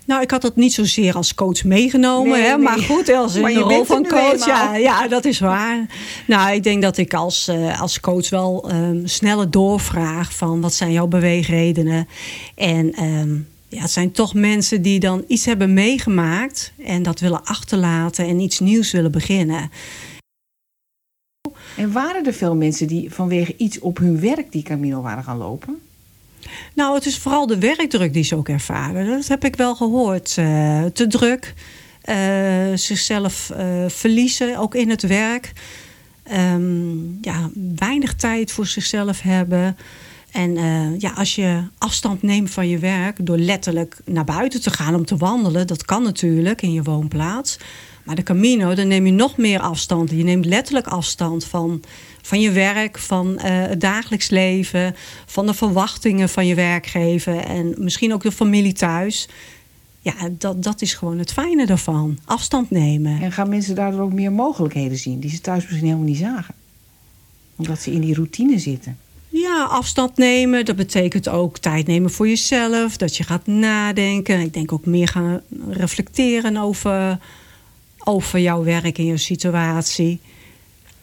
Nou, 0.06 0.22
ik 0.22 0.32
had 0.32 0.42
dat 0.42 0.56
niet 0.56 0.74
zozeer 0.74 1.16
als 1.16 1.36
coach 1.36 1.64
meegenomen. 1.64 2.32
Nee, 2.32 2.42
hè? 2.42 2.56
Nee. 2.56 2.64
Maar 2.64 2.80
goed, 2.80 3.10
als 3.14 3.36
in 3.36 3.44
de 3.44 3.60
rol 3.60 3.86
van 3.86 4.08
coach. 4.08 4.46
Ja, 4.46 4.76
ja, 4.76 5.08
dat 5.08 5.26
is 5.26 5.40
waar. 5.40 5.86
Nou, 6.28 6.54
ik 6.54 6.64
denk 6.64 6.82
dat 6.82 6.98
ik 6.98 7.14
als, 7.14 7.48
uh, 7.48 7.82
als 7.82 8.00
coach 8.00 8.30
wel 8.30 8.72
um, 8.72 9.08
sneller 9.08 9.52
doorvraag 9.52 10.34
van 10.34 10.62
wat 10.62 10.74
zijn 10.74 10.92
jouw 10.92 11.08
beweegredenen. 11.08 12.08
En 12.56 13.04
um, 13.04 13.48
ja, 13.70 13.82
het 13.82 13.92
zijn 13.92 14.12
toch 14.12 14.34
mensen 14.34 14.82
die 14.82 15.00
dan 15.00 15.24
iets 15.28 15.46
hebben 15.46 15.74
meegemaakt 15.74 16.72
en 16.78 17.04
dat 17.04 17.20
willen 17.20 17.44
achterlaten 17.44 18.28
en 18.28 18.40
iets 18.40 18.60
nieuws 18.60 18.92
willen 18.92 19.12
beginnen. 19.12 19.72
En 21.78 21.92
waren 21.92 22.26
er 22.26 22.34
veel 22.34 22.56
mensen 22.56 22.88
die 22.88 23.14
vanwege 23.14 23.54
iets 23.58 23.80
op 23.80 23.98
hun 23.98 24.20
werk 24.20 24.52
die 24.52 24.64
Camino 24.64 25.02
waren 25.02 25.24
gaan 25.24 25.38
lopen? 25.38 25.80
Nou, 26.74 26.96
het 26.96 27.06
is 27.06 27.18
vooral 27.18 27.48
de 27.48 27.60
werkdruk 27.60 28.14
die 28.14 28.24
ze 28.24 28.36
ook 28.36 28.50
ervaren. 28.50 29.08
Dat 29.08 29.28
heb 29.28 29.46
ik 29.46 29.56
wel 29.56 29.76
gehoord. 29.76 30.36
Uh, 30.40 30.86
te 30.86 31.08
druk, 31.08 31.54
uh, 32.06 32.16
zichzelf 32.76 33.52
uh, 33.58 33.86
verliezen, 33.88 34.58
ook 34.58 34.76
in 34.76 34.90
het 34.90 35.02
werk. 35.02 35.54
Um, 36.34 37.18
ja, 37.22 37.50
weinig 37.76 38.16
tijd 38.16 38.52
voor 38.52 38.66
zichzelf 38.66 39.22
hebben. 39.22 39.78
En 40.32 40.56
uh, 40.56 41.00
ja, 41.00 41.12
als 41.12 41.36
je 41.36 41.64
afstand 41.78 42.22
neemt 42.22 42.50
van 42.50 42.68
je 42.68 42.78
werk 42.78 43.26
door 43.26 43.38
letterlijk 43.38 43.98
naar 44.06 44.24
buiten 44.24 44.62
te 44.62 44.70
gaan 44.70 44.96
om 44.96 45.06
te 45.06 45.18
wandelen, 45.18 45.68
dat 45.68 45.86
kan 45.86 46.04
natuurlijk 46.04 46.62
in 46.62 46.74
je 46.74 46.84
woonplaats. 46.84 47.58
Maar 48.04 48.16
de 48.16 48.24
Camino, 48.24 48.74
dan 48.74 48.88
neem 48.88 49.06
je 49.06 49.12
nog 49.12 49.38
meer 49.38 49.60
afstand. 49.60 50.10
Je 50.10 50.24
neemt 50.24 50.46
letterlijk 50.46 50.88
afstand 50.88 51.46
van, 51.46 51.82
van 52.22 52.42
je 52.42 52.52
werk, 52.52 52.98
van 52.98 53.32
uh, 53.32 53.42
het 53.44 53.82
dagelijks 53.82 54.30
leven, 54.30 54.96
van 55.26 55.46
de 55.46 55.54
verwachtingen 55.54 56.30
van 56.30 56.48
je 56.48 56.56
werkgever 56.56 57.38
en 57.38 57.76
misschien 57.78 58.14
ook 58.14 58.24
de 58.24 58.32
familie 58.32 58.74
thuis. 58.74 59.28
Ja, 60.02 60.14
dat, 60.32 60.64
dat 60.64 60.82
is 60.82 60.94
gewoon 60.94 61.18
het 61.18 61.34
fijne 61.34 61.66
daarvan. 61.66 62.20
Afstand 62.26 62.70
nemen. 62.70 63.22
En 63.22 63.32
gaan 63.32 63.50
mensen 63.50 63.76
daardoor 63.76 64.02
ook 64.02 64.14
meer 64.14 64.32
mogelijkheden 64.32 64.98
zien 64.98 65.20
die 65.20 65.30
ze 65.30 65.42
thuis 65.42 65.64
misschien 65.64 65.86
helemaal 65.86 66.08
niet 66.08 66.18
zagen? 66.18 66.56
Omdat 67.56 67.80
ze 67.82 67.92
in 67.92 68.02
die 68.02 68.14
routine 68.14 68.60
zitten. 68.60 68.98
Ja, 69.30 69.64
afstand 69.64 70.18
nemen. 70.18 70.66
Dat 70.66 70.76
betekent 70.76 71.30
ook 71.30 71.58
tijd 71.58 71.88
nemen 71.88 72.12
voor 72.12 72.28
jezelf. 72.28 72.98
Dat 72.98 73.18
je 73.18 73.24
gaat 73.24 73.48
nadenken. 73.48 74.40
Ik 74.40 74.54
denk 74.54 74.72
ook 74.72 74.86
meer 74.86 75.08
gaan 75.08 75.42
reflecteren 75.70 76.58
over, 76.58 77.20
over 78.04 78.40
jouw 78.40 78.64
werk 78.64 78.98
en 78.98 79.06
jouw 79.06 79.18
situatie. 79.18 80.20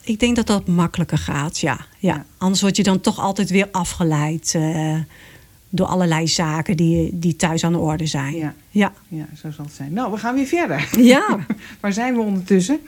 Ik 0.02 0.20
denk 0.20 0.36
dat 0.36 0.46
dat 0.46 0.66
makkelijker 0.66 1.18
gaat, 1.18 1.58
ja. 1.58 1.86
ja. 1.98 2.24
Anders 2.38 2.60
word 2.60 2.76
je 2.76 2.82
dan 2.82 3.00
toch 3.00 3.18
altijd 3.18 3.50
weer 3.50 3.68
afgeleid 3.70 4.52
uh, 4.56 4.98
door 5.68 5.86
allerlei 5.86 6.28
zaken 6.28 6.76
die, 6.76 7.10
die 7.12 7.36
thuis 7.36 7.64
aan 7.64 7.72
de 7.72 7.78
orde 7.78 8.06
zijn. 8.06 8.36
Ja. 8.36 8.54
Ja. 8.70 8.92
ja, 9.08 9.26
zo 9.40 9.50
zal 9.50 9.64
het 9.64 9.74
zijn. 9.74 9.92
Nou, 9.92 10.12
we 10.12 10.18
gaan 10.18 10.34
weer 10.34 10.46
verder. 10.46 10.88
Ja. 10.98 11.38
Waar 11.80 11.92
zijn 11.92 12.14
we 12.14 12.20
ondertussen? 12.20 12.80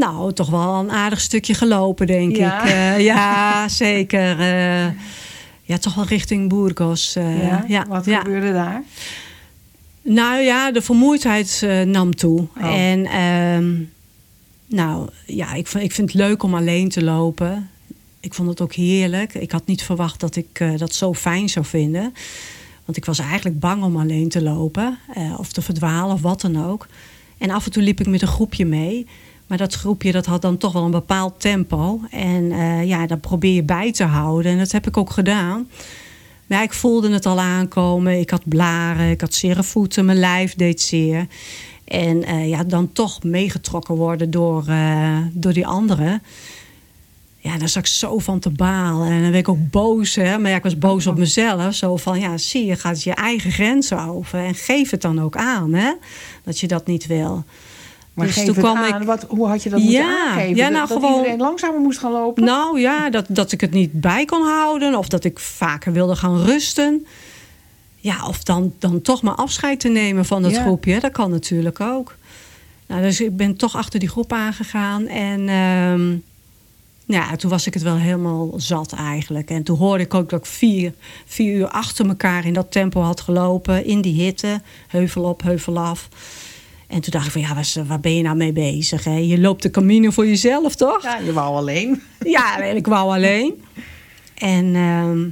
Nou, 0.00 0.32
toch 0.32 0.50
wel 0.50 0.74
een 0.74 0.90
aardig 0.90 1.20
stukje 1.20 1.54
gelopen, 1.54 2.06
denk 2.06 2.36
ja. 2.36 2.62
ik. 2.62 2.70
Uh, 2.70 3.04
ja, 3.04 3.68
zeker. 3.84 4.38
Uh, 4.38 4.86
ja, 5.62 5.78
toch 5.78 5.94
wel 5.94 6.04
richting 6.04 6.48
Burgos. 6.48 7.16
Uh, 7.16 7.42
ja? 7.42 7.64
ja? 7.68 7.86
Wat 7.88 8.04
gebeurde 8.04 8.52
daar? 8.52 8.82
Nou 10.02 10.40
ja, 10.40 10.72
de 10.72 10.82
vermoeidheid 10.82 11.66
nam 11.84 12.14
toe. 12.14 12.46
Oh. 12.56 12.74
En 12.74 13.06
ehm, 13.06 13.74
nou 14.66 15.08
ja, 15.26 15.54
ik, 15.54 15.68
ik 15.68 15.92
vind 15.92 16.12
het 16.12 16.20
leuk 16.20 16.42
om 16.42 16.54
alleen 16.54 16.88
te 16.88 17.04
lopen. 17.04 17.70
Ik 18.20 18.34
vond 18.34 18.48
het 18.48 18.60
ook 18.60 18.72
heerlijk. 18.74 19.34
Ik 19.34 19.50
had 19.50 19.66
niet 19.66 19.82
verwacht 19.82 20.20
dat 20.20 20.36
ik 20.36 20.64
dat 20.76 20.94
zo 20.94 21.14
fijn 21.14 21.48
zou 21.48 21.64
vinden. 21.64 22.14
Want 22.84 22.96
ik 22.96 23.04
was 23.04 23.18
eigenlijk 23.18 23.60
bang 23.60 23.82
om 23.82 23.96
alleen 23.96 24.28
te 24.28 24.42
lopen. 24.42 24.98
of 25.36 25.52
te 25.52 25.62
verdwalen 25.62 26.14
of 26.14 26.20
wat 26.20 26.40
dan 26.40 26.64
ook. 26.64 26.86
En 27.38 27.50
af 27.50 27.64
en 27.64 27.72
toe 27.72 27.82
liep 27.82 28.00
ik 28.00 28.06
met 28.06 28.22
een 28.22 28.28
groepje 28.28 28.64
mee. 28.64 29.06
Maar 29.50 29.58
dat 29.58 29.74
groepje 29.74 30.12
dat 30.12 30.26
had 30.26 30.42
dan 30.42 30.56
toch 30.56 30.72
wel 30.72 30.84
een 30.84 30.90
bepaald 30.90 31.40
tempo. 31.40 32.00
En 32.10 32.44
uh, 32.44 32.84
ja, 32.84 33.06
dat 33.06 33.20
probeer 33.20 33.54
je 33.54 33.62
bij 33.62 33.92
te 33.92 34.04
houden. 34.04 34.52
En 34.52 34.58
dat 34.58 34.72
heb 34.72 34.86
ik 34.86 34.96
ook 34.96 35.10
gedaan. 35.10 35.68
Maar 36.46 36.62
ik 36.62 36.72
voelde 36.72 37.12
het 37.12 37.26
al 37.26 37.40
aankomen. 37.40 38.20
Ik 38.20 38.30
had 38.30 38.48
blaren, 38.48 39.10
ik 39.10 39.20
had 39.20 39.34
zere 39.34 39.62
voeten, 39.62 40.04
mijn 40.04 40.18
lijf 40.18 40.54
deed 40.54 40.80
zeer. 40.80 41.26
En 41.84 42.16
uh, 42.16 42.48
ja, 42.48 42.64
dan 42.64 42.92
toch 42.92 43.22
meegetrokken 43.22 43.94
worden 43.94 44.30
door, 44.30 44.64
uh, 44.68 45.18
door 45.32 45.52
die 45.52 45.66
anderen. 45.66 46.22
Ja, 47.38 47.58
daar 47.58 47.68
zag 47.68 47.82
ik 47.82 47.88
zo 47.88 48.18
van 48.18 48.38
te 48.38 48.50
balen. 48.50 49.08
En 49.08 49.22
dan 49.22 49.30
werd 49.30 49.34
ik 49.34 49.48
ook 49.48 49.70
boos. 49.70 50.14
Hè? 50.14 50.38
Maar 50.38 50.50
ja, 50.50 50.56
ik 50.56 50.62
was 50.62 50.78
boos 50.78 51.06
op 51.06 51.18
mezelf. 51.18 51.74
Zo 51.74 51.96
van, 51.96 52.20
ja, 52.20 52.38
zie 52.38 52.66
je, 52.66 52.76
gaat 52.76 53.02
je 53.02 53.14
eigen 53.14 53.50
grenzen 53.50 53.98
over. 53.98 54.38
En 54.38 54.54
geef 54.54 54.90
het 54.90 55.02
dan 55.02 55.20
ook 55.20 55.36
aan, 55.36 55.72
hè? 55.72 55.92
Dat 56.44 56.60
je 56.60 56.66
dat 56.66 56.86
niet 56.86 57.06
wil. 57.06 57.44
Maar 58.14 58.26
dus 58.26 58.44
toen 58.44 58.54
kwam 58.54 58.76
aan. 58.76 59.00
Ik... 59.00 59.06
Wat, 59.06 59.26
hoe 59.28 59.46
had 59.46 59.62
je 59.62 59.70
dat 59.70 59.80
moeten 59.80 60.04
aangeven? 60.04 60.56
Ja, 60.56 60.68
nou, 60.68 60.88
dat, 60.88 60.96
gewoon... 60.96 61.16
iedereen 61.16 61.38
langzamer 61.38 61.80
moest 61.80 61.98
gaan 61.98 62.12
lopen? 62.12 62.44
Nou 62.44 62.80
ja, 62.80 63.10
dat, 63.10 63.24
dat 63.28 63.52
ik 63.52 63.60
het 63.60 63.70
niet 63.70 64.00
bij 64.00 64.24
kon 64.24 64.42
houden. 64.42 64.94
Of 64.94 65.08
dat 65.08 65.24
ik 65.24 65.38
vaker 65.38 65.92
wilde 65.92 66.16
gaan 66.16 66.42
rusten. 66.42 67.06
Ja, 67.96 68.26
of 68.26 68.42
dan, 68.42 68.74
dan 68.78 69.02
toch 69.02 69.22
maar 69.22 69.34
afscheid 69.34 69.80
te 69.80 69.88
nemen 69.88 70.24
van 70.24 70.50
ja. 70.50 70.62
groepje. 70.62 71.00
Dat 71.00 71.12
kan 71.12 71.30
natuurlijk 71.30 71.80
ook. 71.80 72.16
Nou, 72.86 73.02
dus 73.02 73.20
ik 73.20 73.36
ben 73.36 73.56
toch 73.56 73.76
achter 73.76 74.00
die 74.00 74.08
groep 74.08 74.32
aangegaan. 74.32 75.06
En 75.06 75.40
uh, 75.40 76.18
ja, 77.04 77.36
toen 77.36 77.50
was 77.50 77.66
ik 77.66 77.74
het 77.74 77.82
wel 77.82 77.96
helemaal 77.96 78.52
zat 78.56 78.92
eigenlijk. 78.92 79.50
En 79.50 79.62
toen 79.62 79.78
hoorde 79.78 80.04
ik 80.04 80.14
ook 80.14 80.30
dat 80.30 80.40
ik 80.40 80.46
vier, 80.46 80.92
vier 81.26 81.54
uur 81.54 81.68
achter 81.68 82.08
elkaar 82.08 82.46
in 82.46 82.52
dat 82.52 82.72
tempo 82.72 83.00
had 83.00 83.20
gelopen. 83.20 83.84
In 83.84 84.00
die 84.00 84.22
hitte. 84.22 84.60
Heuvel 84.88 85.22
op, 85.22 85.42
heuvel 85.42 85.78
af. 85.78 86.08
En 86.90 87.00
toen 87.00 87.12
dacht 87.12 87.26
ik 87.26 87.32
van 87.32 87.40
ja, 87.40 87.54
waar, 87.54 87.86
waar 87.86 88.00
ben 88.00 88.16
je 88.16 88.22
nou 88.22 88.36
mee 88.36 88.52
bezig? 88.52 89.04
Hè? 89.04 89.16
Je 89.16 89.40
loopt 89.40 89.62
de 89.62 89.70
camino 89.70 90.10
voor 90.10 90.26
jezelf, 90.26 90.74
toch? 90.74 91.02
Ja, 91.02 91.18
je 91.18 91.32
wou 91.32 91.56
alleen. 91.56 92.02
Ja, 92.24 92.56
ik 92.56 92.86
wou 92.86 93.12
alleen. 93.12 93.62
En 94.34 94.64
uh, 94.74 95.26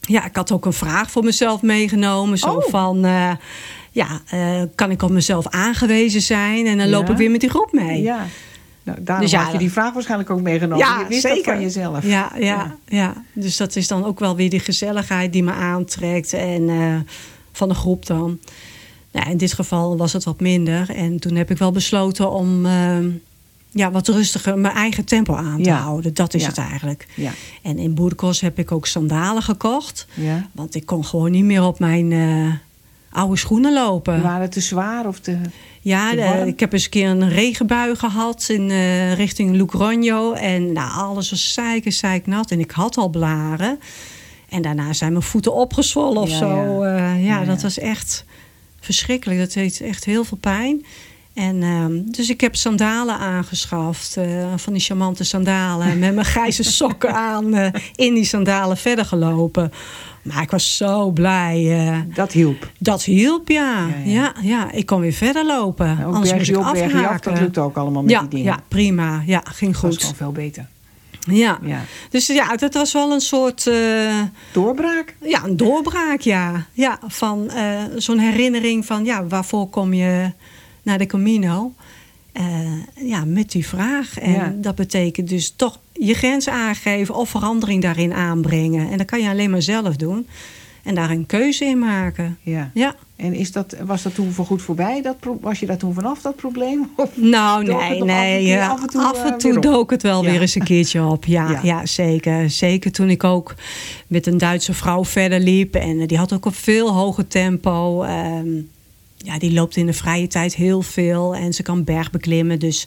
ja, 0.00 0.24
ik 0.24 0.36
had 0.36 0.52
ook 0.52 0.64
een 0.64 0.72
vraag 0.72 1.10
voor 1.10 1.24
mezelf 1.24 1.62
meegenomen. 1.62 2.38
Zo 2.38 2.46
oh. 2.46 2.68
van, 2.68 3.06
uh, 3.06 3.30
ja, 3.90 4.20
uh, 4.34 4.62
kan 4.74 4.90
ik 4.90 5.02
op 5.02 5.10
mezelf 5.10 5.48
aangewezen 5.48 6.20
zijn? 6.20 6.66
En 6.66 6.78
dan 6.78 6.88
loop 6.88 7.06
ja. 7.06 7.12
ik 7.12 7.18
weer 7.18 7.30
met 7.30 7.40
die 7.40 7.50
groep 7.50 7.72
mee. 7.72 8.02
Ja. 8.02 8.26
Nou, 8.82 8.98
daarom 9.02 9.24
dus 9.24 9.32
ja, 9.32 9.42
had 9.42 9.52
je 9.52 9.58
die 9.58 9.72
vraag 9.72 9.92
waarschijnlijk 9.92 10.30
ook 10.30 10.40
meegenomen. 10.40 10.86
Ja, 10.86 10.98
je 10.98 11.08
wist 11.08 11.20
zeker. 11.20 11.44
dat 11.44 11.54
van 11.54 11.62
jezelf. 11.62 12.06
Ja, 12.06 12.32
ja, 12.34 12.40
ja, 12.44 12.76
ja. 12.86 13.24
Dus 13.32 13.56
dat 13.56 13.76
is 13.76 13.88
dan 13.88 14.04
ook 14.04 14.18
wel 14.18 14.36
weer 14.36 14.50
die 14.50 14.60
gezelligheid 14.60 15.32
die 15.32 15.42
me 15.42 15.52
aantrekt. 15.52 16.32
En 16.32 16.68
uh, 16.68 16.96
van 17.52 17.68
de 17.68 17.74
groep 17.74 18.06
dan. 18.06 18.38
Nou, 19.16 19.30
in 19.30 19.36
dit 19.36 19.52
geval 19.52 19.96
was 19.96 20.12
het 20.12 20.24
wat 20.24 20.40
minder. 20.40 20.90
En 20.90 21.18
toen 21.18 21.34
heb 21.34 21.50
ik 21.50 21.58
wel 21.58 21.72
besloten 21.72 22.30
om 22.30 22.66
uh, 22.66 22.98
ja, 23.70 23.90
wat 23.90 24.08
rustiger 24.08 24.58
mijn 24.58 24.74
eigen 24.74 25.04
tempo 25.04 25.34
aan 25.34 25.62
te 25.62 25.68
Ja. 25.68 25.76
houden. 25.76 26.14
Dat 26.14 26.34
is 26.34 26.42
Ja. 26.42 26.48
het 26.48 26.58
eigenlijk. 26.58 27.06
Ja. 27.14 27.30
En 27.62 27.78
in 27.78 27.94
Boerdekos 27.94 28.40
heb 28.40 28.58
ik 28.58 28.72
ook 28.72 28.86
sandalen 28.86 29.42
gekocht. 29.42 30.06
Ja. 30.14 30.46
Want 30.52 30.74
ik 30.74 30.86
kon 30.86 31.04
gewoon 31.04 31.30
niet 31.30 31.44
meer 31.44 31.62
op 31.64 31.78
mijn 31.78 32.12
eh, 32.12 32.52
oude 33.10 33.36
schoenen 33.36 33.72
lopen. 33.72 34.22
Waren 34.22 34.40
het 34.40 34.52
te 34.52 34.60
zwaar 34.60 35.06
of 35.06 35.18
te... 35.20 35.36
Ja, 35.80 36.10
te 36.10 36.44
ik 36.46 36.60
heb 36.60 36.72
eens 36.72 36.84
een 36.84 36.90
keer 36.90 37.08
een 37.08 37.28
regenbui 37.28 37.96
gehad 37.96 38.46
in 38.48 38.70
eh, 38.70 39.14
richting 39.14 39.56
Logroño. 39.56 40.32
En 40.40 40.72
nou, 40.72 40.90
alles 40.92 41.30
was 41.30 41.52
zeik 41.52 41.84
en 41.84 41.92
zeiknat. 41.92 42.50
En 42.50 42.60
ik 42.60 42.70
had 42.70 42.96
al 42.96 43.08
blaren. 43.08 43.78
En 44.48 44.62
daarna 44.62 44.92
zijn 44.92 45.12
mijn 45.12 45.24
voeten 45.24 45.54
opgezwollen 45.54 46.22
of 46.22 46.30
zo. 46.30 46.84
ja. 47.16 47.40
Eh, 47.40 47.46
dat 47.46 47.62
was 47.62 47.78
echt 47.78 48.24
verschrikkelijk. 48.86 49.38
Dat 49.40 49.52
deed 49.52 49.80
echt 49.80 50.04
heel 50.04 50.24
veel 50.24 50.38
pijn. 50.40 50.84
En, 51.34 51.62
ehm, 51.62 52.00
dus 52.04 52.30
ik 52.30 52.40
heb 52.40 52.56
sandalen 52.56 53.18
aangeschaft. 53.18 54.16
eh, 54.16 54.52
van 54.56 54.72
die 54.72 54.82
charmante 54.82 55.24
sandalen. 55.24 55.98
met 55.98 56.14
mijn 56.14 56.26
grijze 56.26 56.62
sokken 56.80 57.14
aan. 57.14 57.54
eh, 57.54 57.72
in 57.94 58.14
die 58.14 58.24
sandalen 58.24 58.76
verder 58.76 59.04
gelopen. 59.04 59.72
Maar 60.22 60.42
ik 60.42 60.50
was 60.50 60.76
zo 60.76 61.10
blij. 61.10 61.86
eh, 61.88 61.98
Dat 62.14 62.32
hielp. 62.32 62.70
dat 62.78 63.04
hielp, 63.04 63.48
ja. 63.48 63.86
Ja, 63.86 63.94
Ja, 64.04 64.22
ja. 64.22 64.32
ja. 64.42 64.72
ik 64.72 64.86
kon 64.86 65.00
weer 65.00 65.12
verder 65.12 65.46
lopen. 65.46 65.90
Ook 66.04 66.14
Anders 66.14 66.32
moest 66.34 66.48
ik 66.48 66.56
op, 66.56 66.62
af, 66.64 66.80
afhaken. 66.82 67.30
dat 67.32 67.40
lukt 67.42 67.58
ook 67.58 67.76
allemaal 67.76 68.02
met 68.02 68.10
ja, 68.10 68.20
die 68.20 68.28
dingen. 68.28 68.44
ja, 68.44 68.60
prima. 68.68 69.22
Ja, 69.26 69.42
ging 69.44 69.72
Dat 69.72 69.80
was 69.82 69.90
goed. 69.90 70.00
gewoon 70.00 70.16
veel 70.16 70.32
beter. 70.32 70.66
Ja. 71.26 71.58
Ja. 71.62 71.84
Dus 72.10 72.26
ja, 72.26 72.56
dat 72.56 72.74
was 72.74 72.92
wel 72.92 73.12
een 73.12 73.20
soort... 73.20 73.66
eh, 73.66 74.22
Doorbraak? 74.52 75.14
ja, 75.22 75.44
een 75.44 75.56
doorbraak, 75.56 76.20
ja. 76.20 76.66
Ja, 76.72 76.98
van 77.06 77.50
eh, 77.50 77.82
zo'n 77.96 78.18
herinnering 78.18 78.86
van... 78.86 79.04
Ja, 79.04 79.26
waarvoor 79.26 79.68
kom 79.68 79.94
je 79.94 80.30
naar 80.82 80.98
de 80.98 81.06
Camino? 81.06 81.72
Eh, 82.32 82.44
ja, 82.94 83.24
met 83.24 83.50
die 83.50 83.66
vraag. 83.66 84.18
En 84.18 84.32
Ja. 84.32 84.52
dat 84.56 84.74
betekent 84.74 85.28
dus 85.28 85.52
toch 85.56 85.78
je 85.92 86.14
grens 86.14 86.48
aangeven... 86.48 87.14
of 87.14 87.28
verandering 87.30 87.82
daarin 87.82 88.12
aanbrengen. 88.12 88.90
En 88.90 88.98
dat 88.98 89.06
kan 89.06 89.22
je 89.22 89.28
alleen 89.28 89.50
maar 89.50 89.62
zelf 89.62 89.96
doen. 89.96 90.26
En 90.86 90.94
daar 90.94 91.10
een 91.10 91.26
keuze 91.26 91.64
in 91.64 91.78
maken. 91.78 92.38
Ja. 92.42 92.70
Ja. 92.74 92.94
En 93.16 93.34
is 93.34 93.52
dat, 93.52 93.76
was 93.84 94.02
dat 94.02 94.14
toen 94.14 94.32
voorgoed 94.32 94.62
voorbij? 94.62 95.02
Dat, 95.02 95.18
pro- 95.20 95.38
was 95.40 95.60
je 95.60 95.66
daar 95.66 95.76
toen 95.76 95.94
vanaf, 95.94 96.20
dat 96.22 96.36
probleem? 96.36 96.90
Of 96.96 97.10
Nou, 97.14 97.62
nee, 97.64 97.72
nog 97.72 97.82
af 97.82 97.90
en 97.90 98.06
nee. 98.06 98.60
af 98.62 98.80
en 98.82 98.88
toe, 98.88 99.02
af 99.02 99.24
en 99.24 99.32
eh, 99.32 99.36
toe 99.38 99.56
op? 99.56 99.62
dook 99.62 99.90
het 99.90 100.02
wel 100.02 100.24
Ja. 100.24 100.30
weer 100.30 100.40
eens 100.40 100.54
een 100.54 100.64
keertje 100.64 101.04
op. 101.04 101.24
Ja, 101.24 101.50
Ja. 101.50 101.60
ja. 101.62 101.86
zeker. 101.86 102.50
Zeker 102.50 102.92
toen 102.92 103.10
ik 103.10 103.24
ook 103.24 103.54
met 104.06 104.26
een 104.26 104.38
Duitse 104.38 104.72
vrouw 104.74 105.04
verder 105.04 105.40
liep. 105.40 105.74
En 105.74 106.00
eh, 106.00 106.06
die 106.06 106.18
had 106.18 106.32
ook 106.32 106.44
een 106.44 106.52
veel 106.52 106.92
hoger 106.92 107.26
tempo. 107.28 108.02
Ehm, 108.02 108.48
ja, 109.16 109.38
die 109.38 109.52
loopt 109.52 109.76
in 109.76 109.86
de 109.86 109.92
vrije 109.92 110.26
tijd 110.26 110.54
heel 110.54 110.82
veel. 110.82 111.34
En 111.34 111.52
ze 111.54 111.62
kan 111.62 111.84
bergbeklimmen. 111.84 112.58
Dus 112.58 112.86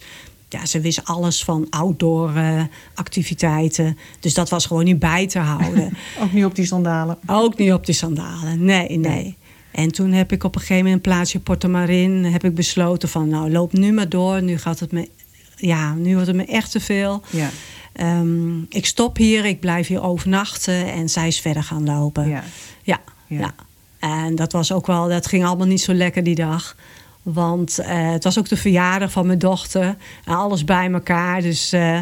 ja, 0.52 0.66
ze 0.66 0.80
wist 0.80 1.04
alles 1.04 1.44
van 1.44 1.66
outdoor 1.70 2.34
eh, 2.34 2.62
activiteiten. 2.94 3.98
Dus 4.20 4.34
dat 4.34 4.48
was 4.48 4.66
gewoon 4.66 4.84
niet 4.84 4.98
bij 4.98 5.26
te 5.26 5.38
houden. 5.38 5.96
ook 6.22 6.32
niet 6.32 6.44
op 6.44 6.54
die 6.54 6.66
sandalen? 6.66 7.18
Ook 7.26 7.56
niet 7.58 7.72
op 7.72 7.86
die 7.86 7.94
sandalen. 7.94 8.64
Nee, 8.64 8.98
nee. 8.98 9.36
En 9.70 9.92
toen 9.92 10.12
heb 10.12 10.32
ik 10.32 10.44
op 10.44 10.54
een 10.54 10.60
gegeven 10.60 10.84
moment 10.84 11.04
in 11.04 11.12
plaatsje 11.12 11.40
Portamarin 11.40 12.24
heb 12.24 12.44
ik 12.44 12.54
besloten 12.54 13.08
van 13.08 13.28
nou 13.28 13.50
loop 13.50 13.72
nu 13.72 13.92
maar 13.92 14.08
door. 14.08 14.42
Nu 14.42 14.58
gaat 14.58 14.80
het 14.80 14.92
me, 14.92 15.08
ja, 15.56 15.94
nu 15.94 16.12
wordt 16.12 16.26
het 16.26 16.36
me 16.36 16.44
echt 16.44 16.70
te 16.70 16.80
veel. 16.80 17.22
Ja. 17.30 17.50
Ehm, 17.92 18.60
ik 18.68 18.86
stop 18.86 19.16
hier, 19.16 19.44
ik 19.44 19.60
blijf 19.60 19.86
hier 19.86 20.02
overnachten 20.02 20.92
en 20.92 21.08
zij 21.08 21.26
is 21.26 21.40
verder 21.40 21.62
gaan 21.62 21.84
lopen. 21.84 22.28
Ja. 22.28 22.44
Ja, 22.82 23.00
Ja. 23.26 23.38
ja. 23.38 23.54
En 23.98 24.34
dat 24.34 24.52
was 24.52 24.72
ook 24.72 24.86
wel, 24.86 25.08
dat 25.08 25.26
ging 25.26 25.44
allemaal 25.44 25.66
niet 25.66 25.80
zo 25.80 25.94
lekker 25.94 26.24
die 26.24 26.34
dag. 26.34 26.76
Want 27.22 27.78
eh, 27.78 28.10
het 28.10 28.24
was 28.24 28.38
ook 28.38 28.48
de 28.48 28.56
verjaardag 28.56 29.10
van 29.12 29.26
mijn 29.26 29.38
dochter. 29.38 29.96
En 30.24 30.34
alles 30.34 30.64
bij 30.64 30.90
elkaar. 30.92 31.40
Dus 31.42 31.72
eh, 31.72 31.98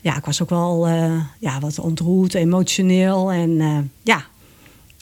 ja, 0.00 0.16
ik 0.16 0.24
was 0.24 0.42
ook 0.42 0.50
wel 0.50 0.86
eh, 0.86 1.12
ja, 1.38 1.58
wat 1.60 1.78
ontroerd, 1.78 2.34
emotioneel. 2.34 3.32
En 3.32 3.60
eh, 3.60 3.78
ja, 4.02 4.24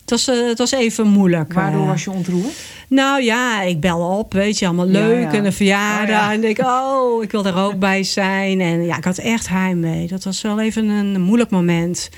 het 0.01 0.09
was, 0.09 0.27
eh, 0.27 0.47
het 0.47 0.57
was 0.57 0.71
even 0.71 1.07
moeilijk. 1.07 1.53
Waardoor 1.53 1.81
eh. 1.81 1.87
was 1.87 2.03
je 2.03 2.11
ontroerd? 2.11 2.53
Nou 2.87 3.21
ja, 3.23 3.61
ik 3.61 3.79
bel 3.79 4.17
op, 4.17 4.33
weet 4.33 4.59
je, 4.59 4.65
allemaal 4.65 4.87
Ja, 4.87 4.91
leuk. 4.91 5.23
ja. 5.23 5.33
En 5.37 5.45
een 5.45 5.53
verjaardag. 5.53 6.15
Oh, 6.21 6.25
ja. 6.27 6.33
En 6.33 6.41
denk, 6.41 6.59
oh, 6.59 7.23
ik 7.23 7.31
wil 7.31 7.45
er 7.45 7.57
ook 7.57 7.79
bij 7.79 8.03
zijn. 8.03 8.61
En 8.61 8.83
ja, 8.85 8.97
ik 8.97 9.03
had 9.03 9.17
echt 9.17 9.47
heimwee. 9.49 10.07
Dat 10.07 10.23
was 10.23 10.41
wel 10.41 10.59
even 10.61 10.87
een 10.89 11.21
moeilijk 11.21 11.49
moment. 11.49 12.09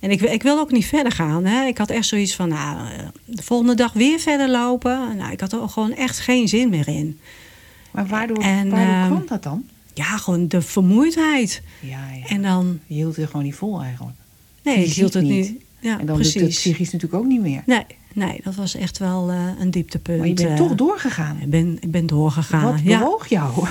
En 0.00 0.10
ik, 0.10 0.20
ik 0.20 0.42
wilde 0.42 0.60
ook 0.60 0.70
niet 0.70 0.86
verder 0.86 1.12
gaan. 1.12 1.44
Hè. 1.44 1.66
Ik 1.66 1.78
had 1.78 1.90
echt 1.90 2.06
zoiets 2.06 2.34
van, 2.34 2.48
nou, 2.48 2.90
eh, 2.90 3.06
de 3.24 3.42
volgende 3.42 3.74
dag 3.74 3.92
weer 3.92 4.18
verder 4.18 4.48
lopen. 4.48 5.16
Nou, 5.16 5.32
ik 5.32 5.40
had 5.40 5.52
er 5.52 5.68
gewoon 5.68 5.94
echt 5.94 6.18
geen 6.18 6.48
zin 6.48 6.68
meer 6.68 6.88
in. 6.88 7.20
Maar 7.90 8.06
waardoor, 8.06 8.38
En, 8.38 8.70
waardoor 8.70 8.94
ehm, 8.94 9.06
kwam 9.06 9.24
dat 9.26 9.42
dan? 9.42 9.64
Ja, 9.94 10.16
gewoon 10.16 10.48
de 10.48 10.62
vermoeidheid. 10.62 11.62
Ja, 11.80 12.10
ja. 12.12 12.26
En 12.26 12.42
dan, 12.42 12.80
je 12.86 12.94
hield 12.94 13.16
het 13.16 13.26
gewoon 13.26 13.44
niet 13.44 13.54
vol 13.54 13.82
eigenlijk. 13.82 14.16
nee, 14.62 14.74
ik 14.74 14.80
Fysiek 14.80 14.96
hield 14.96 15.14
het 15.14 15.24
niet. 15.24 15.52
Ja, 15.80 15.98
en 15.98 16.06
dan 16.06 16.16
lukt 16.16 16.34
het 16.34 16.42
precies. 16.42 16.58
psychisch 16.58 16.92
natuurlijk 16.92 17.22
ook 17.22 17.28
niet 17.28 17.40
meer. 17.40 17.62
Nee, 17.66 17.84
nee, 18.14 18.40
dat 18.44 18.54
was 18.54 18.74
echt 18.74 18.98
wel 18.98 19.30
eh, 19.30 19.46
een 19.58 19.70
dieptepunt. 19.70 20.18
Maar 20.18 20.28
je 20.28 20.34
bent 20.34 20.48
eh. 20.48 20.56
toch 20.56 20.74
doorgegaan. 20.74 21.38
Ik 21.40 21.50
ben, 21.50 21.78
ik 21.80 21.90
ben 21.90 22.06
doorgegaan. 22.06 22.62
Wat 22.62 22.82
bewoog 22.82 23.26
jou? 23.26 23.66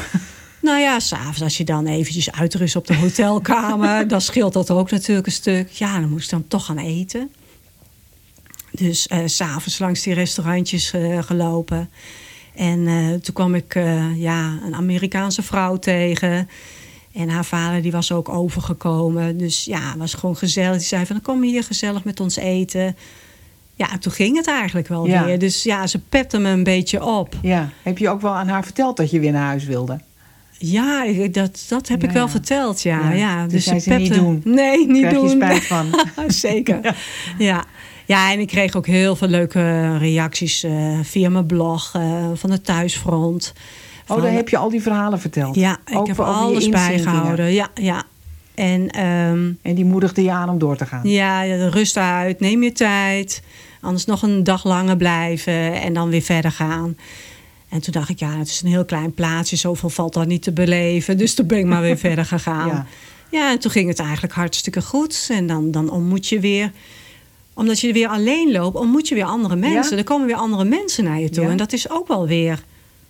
Nou 0.69 0.81
ja, 0.81 0.99
s'avonds 0.99 1.41
als 1.41 1.57
je 1.57 1.63
dan 1.63 1.87
eventjes 1.87 2.31
uitrust 2.31 2.75
op 2.75 2.87
de 2.87 2.95
hotelkamer... 2.95 4.07
dan 4.07 4.21
scheelt 4.21 4.53
dat 4.53 4.71
ook 4.71 4.91
natuurlijk 4.91 5.27
een 5.27 5.33
stuk. 5.33 5.69
Ja, 5.69 5.99
dan 5.99 6.09
moest 6.09 6.23
ik 6.25 6.31
dan 6.31 6.47
toch 6.47 6.65
gaan 6.65 6.77
eten. 6.77 7.31
Dus 8.71 9.07
eh, 9.07 9.19
s 9.25 9.35
s'avonds 9.35 9.79
langs 9.79 10.01
die 10.03 10.13
restaurantjes 10.13 10.91
eh, 10.91 11.23
gelopen. 11.23 11.89
En 12.55 12.87
eh, 12.87 13.07
toen 13.07 13.33
kwam 13.33 13.55
ik 13.55 13.75
eh, 13.75 14.21
ja, 14.21 14.59
een 14.65 14.75
Amerikaanse 14.75 15.41
vrouw 15.41 15.77
tegen... 15.77 16.49
En 17.13 17.29
haar 17.29 17.45
vader 17.45 17.81
die 17.81 17.91
was 17.91 18.11
ook 18.11 18.29
overgekomen. 18.29 19.37
Dus 19.37 19.65
ja, 19.65 19.97
was 19.97 20.13
gewoon 20.13 20.37
gezellig. 20.37 20.77
Die 20.77 20.87
zei 20.87 21.05
van, 21.05 21.15
dan 21.15 21.33
kom 21.33 21.43
hier 21.43 21.63
gezellig 21.63 22.03
met 22.03 22.19
ons 22.19 22.35
eten. 22.35 22.95
Ja, 23.75 23.97
toen 23.97 24.11
ging 24.11 24.37
het 24.37 24.47
eigenlijk 24.47 24.87
wel 24.87 25.07
Ja. 25.07 25.25
weer. 25.25 25.39
Dus 25.39 25.63
ja, 25.63 25.87
ze 25.87 25.99
pepte 25.99 26.39
me 26.39 26.49
een 26.49 26.63
beetje 26.63 27.05
op. 27.05 27.35
Ja. 27.41 27.69
Heb 27.83 27.97
je 27.97 28.09
ook 28.09 28.21
wel 28.21 28.31
aan 28.31 28.47
haar 28.47 28.63
verteld 28.63 28.97
dat 28.97 29.11
je 29.11 29.19
weer 29.19 29.31
naar 29.31 29.45
huis 29.45 29.65
wilde? 29.65 29.99
Ja, 30.61 31.03
ik- 31.03 31.33
dat, 31.33 31.65
dat 31.67 31.87
heb 31.87 32.01
Ja, 32.01 32.07
ik 32.07 32.13
wel 32.13 32.25
ja. 32.25 32.29
verteld, 32.31 32.81
ja. 32.81 33.09
Ja, 33.09 33.15
ja. 33.15 33.47
dus 33.47 33.65
dus 33.65 33.83
ze 33.83 33.93
niet 33.93 34.13
doen. 34.13 34.41
Nee, 34.43 34.87
niet 34.87 34.99
Krijg 35.01 35.13
je 35.15 35.19
doen. 35.21 35.29
spijt 35.29 35.65
van. 35.65 35.85
Zeker. 36.27 36.79
Ja. 37.37 37.63
ja. 38.05 38.31
en 38.31 38.39
ik 38.39 38.47
kreeg 38.47 38.75
ook 38.75 38.87
heel 38.87 39.15
veel 39.15 39.27
leuke 39.27 39.97
reacties 39.97 40.63
eh, 40.63 40.99
via 41.03 41.29
mijn 41.29 41.45
blog 41.45 41.91
eh, 41.95 42.25
van 42.33 42.51
het 42.51 42.65
thuisfront. 42.65 43.53
Oh, 44.07 44.21
daar 44.21 44.31
heb 44.31 44.49
je 44.49 44.57
al 44.57 44.69
die 44.69 44.81
verhalen 44.81 45.19
verteld? 45.19 45.55
Ja, 45.55 45.77
ik 45.85 45.97
Ook 45.97 46.07
heb 46.07 46.19
over 46.19 46.33
je 46.33 46.39
alles 46.39 46.69
bijgehouden. 46.69 47.53
Ja, 47.53 47.67
ja. 47.73 48.03
En 48.55 48.89
ehm, 48.89 49.51
En 49.61 49.75
die 49.75 49.85
moedigde 49.85 50.23
je 50.23 50.31
aan 50.31 50.49
om 50.49 50.57
door 50.59 50.77
te 50.77 50.85
gaan? 50.85 51.01
ja, 51.09 51.41
rust 51.69 51.97
uit, 51.97 52.39
neem 52.39 52.63
je 52.63 52.71
tijd. 52.71 53.41
Anders 53.81 54.05
nog 54.05 54.21
een 54.21 54.43
dag 54.43 54.63
langer 54.63 54.97
blijven 54.97 55.81
en 55.81 55.93
dan 55.93 56.09
weer 56.09 56.21
verder 56.21 56.51
gaan. 56.51 56.95
En 57.69 57.81
toen 57.81 57.93
dacht 57.93 58.09
ik, 58.09 58.19
ja, 58.19 58.37
het 58.37 58.47
is 58.47 58.61
een 58.61 58.69
heel 58.69 58.85
klein 58.85 59.13
plaatsje. 59.13 59.55
Zoveel 59.55 59.89
valt 59.89 60.13
daar 60.13 60.25
niet 60.25 60.41
te 60.43 60.51
beleven. 60.51 61.17
Dus 61.17 61.33
toen 61.33 61.47
ben 61.47 61.57
ik 61.57 61.65
maar 61.65 61.81
weer 61.81 61.97
verder 62.07 62.25
gegaan. 62.25 62.67
Ja. 62.67 62.85
Ja. 63.31 63.51
en 63.51 63.59
toen 63.59 63.71
ging 63.71 63.87
het 63.87 63.99
eigenlijk 63.99 64.33
hartstikke 64.33 64.81
goed. 64.81 65.27
En 65.31 65.47
dan, 65.47 65.71
dan 65.71 65.89
ontmoet 65.89 66.27
je 66.27 66.39
weer... 66.39 66.71
Omdat 67.53 67.79
je 67.79 67.93
weer 67.93 68.07
alleen 68.07 68.51
loopt, 68.51 68.75
ontmoet 68.75 69.07
je 69.07 69.15
weer 69.15 69.23
andere 69.23 69.55
mensen. 69.55 69.91
Ja? 69.91 69.97
Er 69.97 70.03
komen 70.03 70.27
weer 70.27 70.35
andere 70.35 70.63
mensen 70.63 71.03
naar 71.03 71.19
je 71.19 71.29
toe. 71.29 71.43
Ja. 71.43 71.49
En 71.49 71.57
dat 71.57 71.73
is 71.73 71.89
ook 71.89 72.07
wel 72.07 72.27
weer 72.27 72.63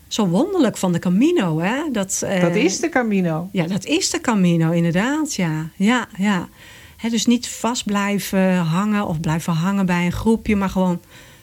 zo 0.08 0.28
wonderlijk 0.28 0.78
van 0.78 0.92
de 0.92 1.00
Camino. 1.00 1.60
Hè? 1.60 1.92
Dat, 1.92 2.22
eh, 2.25 2.42
Dat 2.42 2.56
is 2.56 2.80
de 2.80 2.89
Camino. 2.89 3.50
ja, 3.51 3.68
dat 3.68 3.86
is 3.86 4.10
de 4.10 4.22
Camino, 4.22 4.72
inderdaad. 4.72 5.36
Ja, 5.36 5.70
ja, 5.75 6.08
ja. 6.18 6.50
Dus 7.10 7.25
niet 7.25 7.48
vast 7.48 7.86
blijven 7.86 8.56
hangen 8.56 9.08
of 9.08 9.20
blijven 9.20 9.54
hangen 9.54 9.86
bij 9.86 10.06
een 10.06 10.12
groepje, 10.12 10.56
maar 10.56 10.70
gewoon 10.70 11.00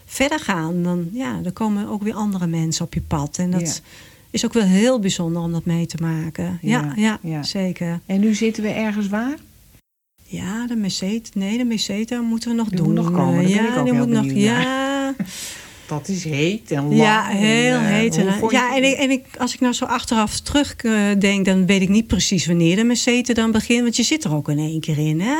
verder 0.06 0.40
gaan. 0.40 0.82
Dan, 0.82 1.08
ja, 1.12 1.40
dan 1.42 1.52
komen 1.52 1.88
ook 1.88 2.02
weer 2.02 2.14
andere 2.14 2.46
mensen 2.46 2.84
op 2.84 2.94
je 2.94 3.00
pad. 3.00 3.38
En 3.38 3.50
dat 3.50 3.60
Ja. 3.60 3.72
is 4.30 4.44
ook 4.44 4.52
wel 4.52 4.62
heel 4.62 4.98
bijzonder 4.98 5.42
om 5.42 5.52
dat 5.52 5.64
mee 5.64 5.86
te 5.86 5.96
maken. 6.00 6.58
Ja, 6.62 6.92
Ja, 7.22 7.42
zeker. 7.42 8.00
En 8.06 8.20
nu 8.20 8.34
zitten 8.34 8.62
we 8.62 8.68
ergens 8.68 9.08
waar? 9.08 9.34
Ja, 10.22 10.66
de 10.66 10.76
meseta. 10.76 11.30
Nee, 11.34 11.58
de 11.58 11.64
meseta 11.64 12.20
moeten 12.20 12.50
we 12.50 12.56
nog 12.56 12.68
Die 12.68 12.76
doen. 12.76 12.86
moet 12.86 12.94
nog 12.94 13.12
komen, 13.12 13.48
ja, 13.48 13.82
die 13.82 13.92
moet 13.92 14.08
nog. 14.08 14.24
Ja, 14.26 15.14
Dat 15.86 16.08
is 16.08 16.24
heet 16.24 16.70
en 16.70 16.82
lang. 16.82 16.96
ja, 16.96 17.24
heel 17.26 17.74
en, 17.74 17.80
eh, 17.84 17.86
heet. 17.90 18.16
En, 18.16 18.24
ja, 18.50 18.76
en, 18.76 18.84
ik, 18.84 18.94
en 18.96 19.10
ik, 19.10 19.24
als 19.38 19.54
ik 19.54 19.60
nou 19.60 19.72
zo 19.74 19.84
achteraf 19.84 20.40
terugdenk, 20.40 21.20
denk, 21.20 21.44
dan 21.44 21.66
weet 21.66 21.82
ik 21.82 21.88
niet 21.88 22.06
precies 22.06 22.46
wanneer 22.46 22.76
de 22.76 22.84
meseta 22.84 23.34
dan 23.34 23.50
begint. 23.50 23.82
Want 23.82 23.96
je 23.96 24.02
zit 24.02 24.24
er 24.24 24.34
ook 24.34 24.48
in 24.48 24.58
één 24.58 24.80
keer 24.80 24.98
in. 24.98 25.20
Hè? 25.20 25.36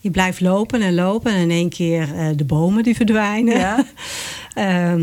Je 0.00 0.10
blijft 0.10 0.40
lopen 0.40 0.82
en 0.82 0.94
lopen 0.94 1.32
en 1.32 1.40
in 1.40 1.50
één 1.50 1.68
keer 1.68 2.14
eh, 2.14 2.26
de 2.36 2.44
bomen 2.44 2.82
die 2.82 2.96
verdwijnen. 2.96 3.56
Ja. 3.58 3.84
Ehm, 4.54 5.00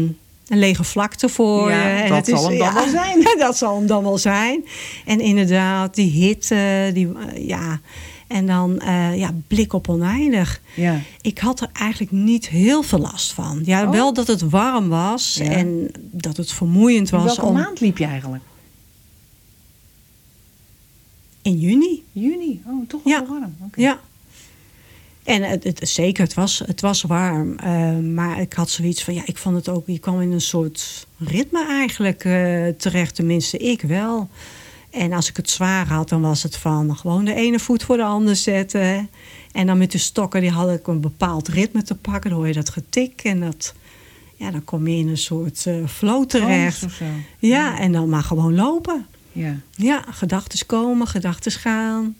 een 0.47 0.59
lege 0.59 0.83
vlakte 0.83 1.29
voor 1.29 1.69
Ja, 1.71 1.87
je. 1.87 2.01
En 2.03 2.07
dat 2.09 2.17
het 2.17 2.25
zal 2.39 2.49
hem 2.49 2.57
dan 2.57 2.73
wel 2.73 2.87
zijn. 2.89 3.21
dat 3.37 3.57
zal 3.57 3.77
hem 3.77 3.87
dan 3.87 4.03
wel 4.03 4.17
zijn. 4.17 4.65
En 5.05 5.19
inderdaad, 5.19 5.95
die 5.95 6.11
hitte, 6.11 6.91
die, 6.93 7.07
eh, 7.13 7.47
ja. 7.47 7.79
En 8.27 8.45
dan 8.45 8.79
eh, 8.79 9.17
ja, 9.17 9.31
blik 9.47 9.73
op 9.73 9.89
oneindig. 9.89 10.61
Ja. 10.73 10.99
Ik 11.21 11.37
had 11.39 11.59
er 11.61 11.69
eigenlijk 11.73 12.11
niet 12.11 12.47
heel 12.47 12.83
veel 12.83 12.99
last 12.99 13.33
van. 13.33 13.61
Ja, 13.65 13.83
Oh. 13.85 13.91
wel 13.91 14.13
dat 14.13 14.27
het 14.27 14.41
warm 14.49 14.89
was 14.89 15.39
Ja. 15.43 15.49
en 15.51 15.91
dat 15.99 16.37
het 16.37 16.51
vermoeiend 16.51 17.11
In 17.11 17.17
was. 17.17 17.25
welke 17.25 17.45
om... 17.45 17.53
maand 17.53 17.79
liep 17.79 17.97
je 17.97 18.05
eigenlijk? 18.05 18.43
In 21.41 21.59
juni. 21.59 22.03
Juni? 22.11 22.61
Oh, 22.65 22.87
toch 22.87 23.03
wel 23.03 23.13
Ja. 23.13 23.25
warm. 23.25 23.55
Oké. 23.65 23.81
Ja. 23.81 23.99
En 25.27 25.43
het, 25.43 25.63
het, 25.63 25.89
zeker, 25.89 26.23
het 26.23 26.33
was, 26.33 26.61
het 26.65 26.81
was 26.81 27.01
warm. 27.01 27.57
eh, 27.59 27.97
maar 27.97 28.41
ik 28.41 28.53
had 28.53 28.69
zoiets 28.69 29.03
van, 29.03 29.13
ja, 29.13 29.21
ik 29.25 29.37
vond 29.37 29.55
het 29.55 29.69
ook... 29.69 29.87
Je 29.87 29.99
kwam 29.99 30.21
in 30.21 30.31
een 30.31 30.41
soort 30.41 31.07
ritme 31.17 31.65
eigenlijk 31.67 32.25
eh, 32.25 32.67
terecht. 32.67 33.15
Tenminste, 33.15 33.57
ik 33.57 33.81
wel. 33.81 34.29
En 34.91 35.13
als 35.13 35.29
ik 35.29 35.37
het 35.37 35.49
zwaar 35.49 35.87
had, 35.87 36.09
dan 36.09 36.21
was 36.21 36.43
het 36.43 36.57
van... 36.57 36.97
gewoon 36.97 37.25
de 37.25 37.33
ene 37.33 37.59
voet 37.59 37.83
voor 37.83 37.97
de 37.97 38.03
andere 38.03 38.35
zetten. 38.35 39.09
En 39.51 39.65
dan 39.67 39.77
met 39.77 39.91
de 39.91 39.97
stokken, 39.97 40.41
die 40.41 40.51
had 40.51 40.71
ik 40.71 40.87
een 40.87 41.01
bepaald 41.01 41.47
ritme 41.47 41.83
te 41.83 41.95
pakken. 41.95 42.29
Dan 42.29 42.39
hoor 42.39 42.47
je 42.47 42.53
dat 42.53 42.69
getik 42.69 43.21
en 43.23 43.39
dat... 43.39 43.73
Ja, 44.35 44.51
dan 44.51 44.63
kom 44.63 44.87
je 44.87 44.97
in 44.97 45.07
een 45.07 45.17
soort 45.17 45.65
eh, 45.65 45.75
flow 45.87 46.25
terecht. 46.25 46.79
Zo. 46.79 47.05
Ja, 47.39 47.79
en 47.79 47.91
dan 47.91 48.09
maar 48.09 48.23
gewoon 48.23 48.55
lopen. 48.55 49.05
Ja. 49.31 49.55
Ja, 49.75 50.03
gedachten 50.09 50.65
komen, 50.65 51.07
gedachten 51.07 51.51
gaan. 51.51 52.15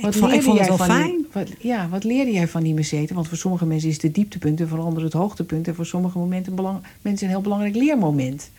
Wat 0.00 0.14
ik 0.14 0.20
vond, 0.20 0.32
ik 0.34 0.42
leerde 0.42 0.42
vond 0.42 0.58
het 0.58 0.66
jij 0.68 0.76
wel 0.76 0.86
van 0.86 0.96
fijn. 0.96 1.16
Die, 1.16 1.26
wat, 1.32 1.48
ja, 1.58 1.88
wat 1.88 2.04
leerde 2.04 2.30
jij 2.32 2.48
van 2.48 2.62
die 2.62 2.74
meseten? 2.74 3.14
Want 3.14 3.28
voor 3.28 3.36
sommige 3.36 3.66
mensen 3.66 3.88
is 3.88 3.94
het 3.94 4.02
het 4.02 4.14
dieptepunt 4.14 4.60
en 4.60 4.68
voor 4.68 4.78
anderen 4.78 5.04
het 5.04 5.12
hoogtepunt. 5.12 5.68
En 5.68 5.74
voor 5.74 5.86
sommige 5.86 6.18
momenten 6.18 6.54
belang, 6.54 6.78
mensen 7.02 7.26
een 7.26 7.32
heel 7.32 7.42
belangrijk 7.42 7.74
leermoment. 7.74 8.50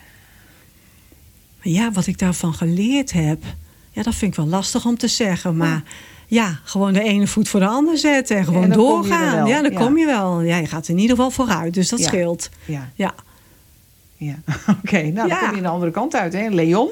Ja, 1.61 1.91
wat 1.91 2.07
ik 2.07 2.17
daarvan 2.19 2.53
geleerd 2.53 3.11
heb, 3.11 3.43
ja, 3.91 4.03
dat 4.03 4.15
vind 4.15 4.31
ik 4.31 4.37
wel 4.37 4.47
lastig 4.47 4.85
om 4.85 4.97
te 4.97 5.07
zeggen. 5.07 5.57
Maar 5.57 5.83
ja, 6.27 6.59
gewoon 6.63 6.93
de 6.93 7.03
ene 7.03 7.27
voet 7.27 7.49
voor 7.49 7.59
de 7.59 7.67
ander 7.67 7.97
zetten 7.97 8.37
en 8.37 8.45
gewoon 8.45 8.63
En 8.63 8.69
doorgaan. 8.71 9.47
Ja, 9.47 9.61
dan 9.61 9.71
ja. 9.71 9.77
kom 9.79 9.97
je 9.97 10.05
wel. 10.05 10.41
Ja, 10.41 10.57
je 10.57 10.67
gaat 10.67 10.87
in 10.87 10.97
ieder 10.97 11.15
geval 11.15 11.31
vooruit, 11.31 11.73
dus 11.73 11.89
dat 11.89 11.99
Ja. 11.99 12.07
scheelt. 12.07 12.49
Ja, 12.65 12.89
Ja. 12.95 14.35
Oké, 14.83 15.01
nou 15.01 15.29
dan 15.29 15.37
kom 15.39 15.55
je 15.55 15.61
de 15.61 15.67
andere 15.67 15.91
kant 15.91 16.15
uit, 16.15 16.33
hè? 16.33 16.47
Leon? 16.49 16.89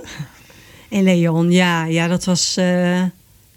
En 0.90 1.04
Leon, 1.04 1.52
ja, 1.52 1.86
ja 1.86 2.08
dat 2.08 2.26
was. 2.26 2.58
eh, 2.58 3.04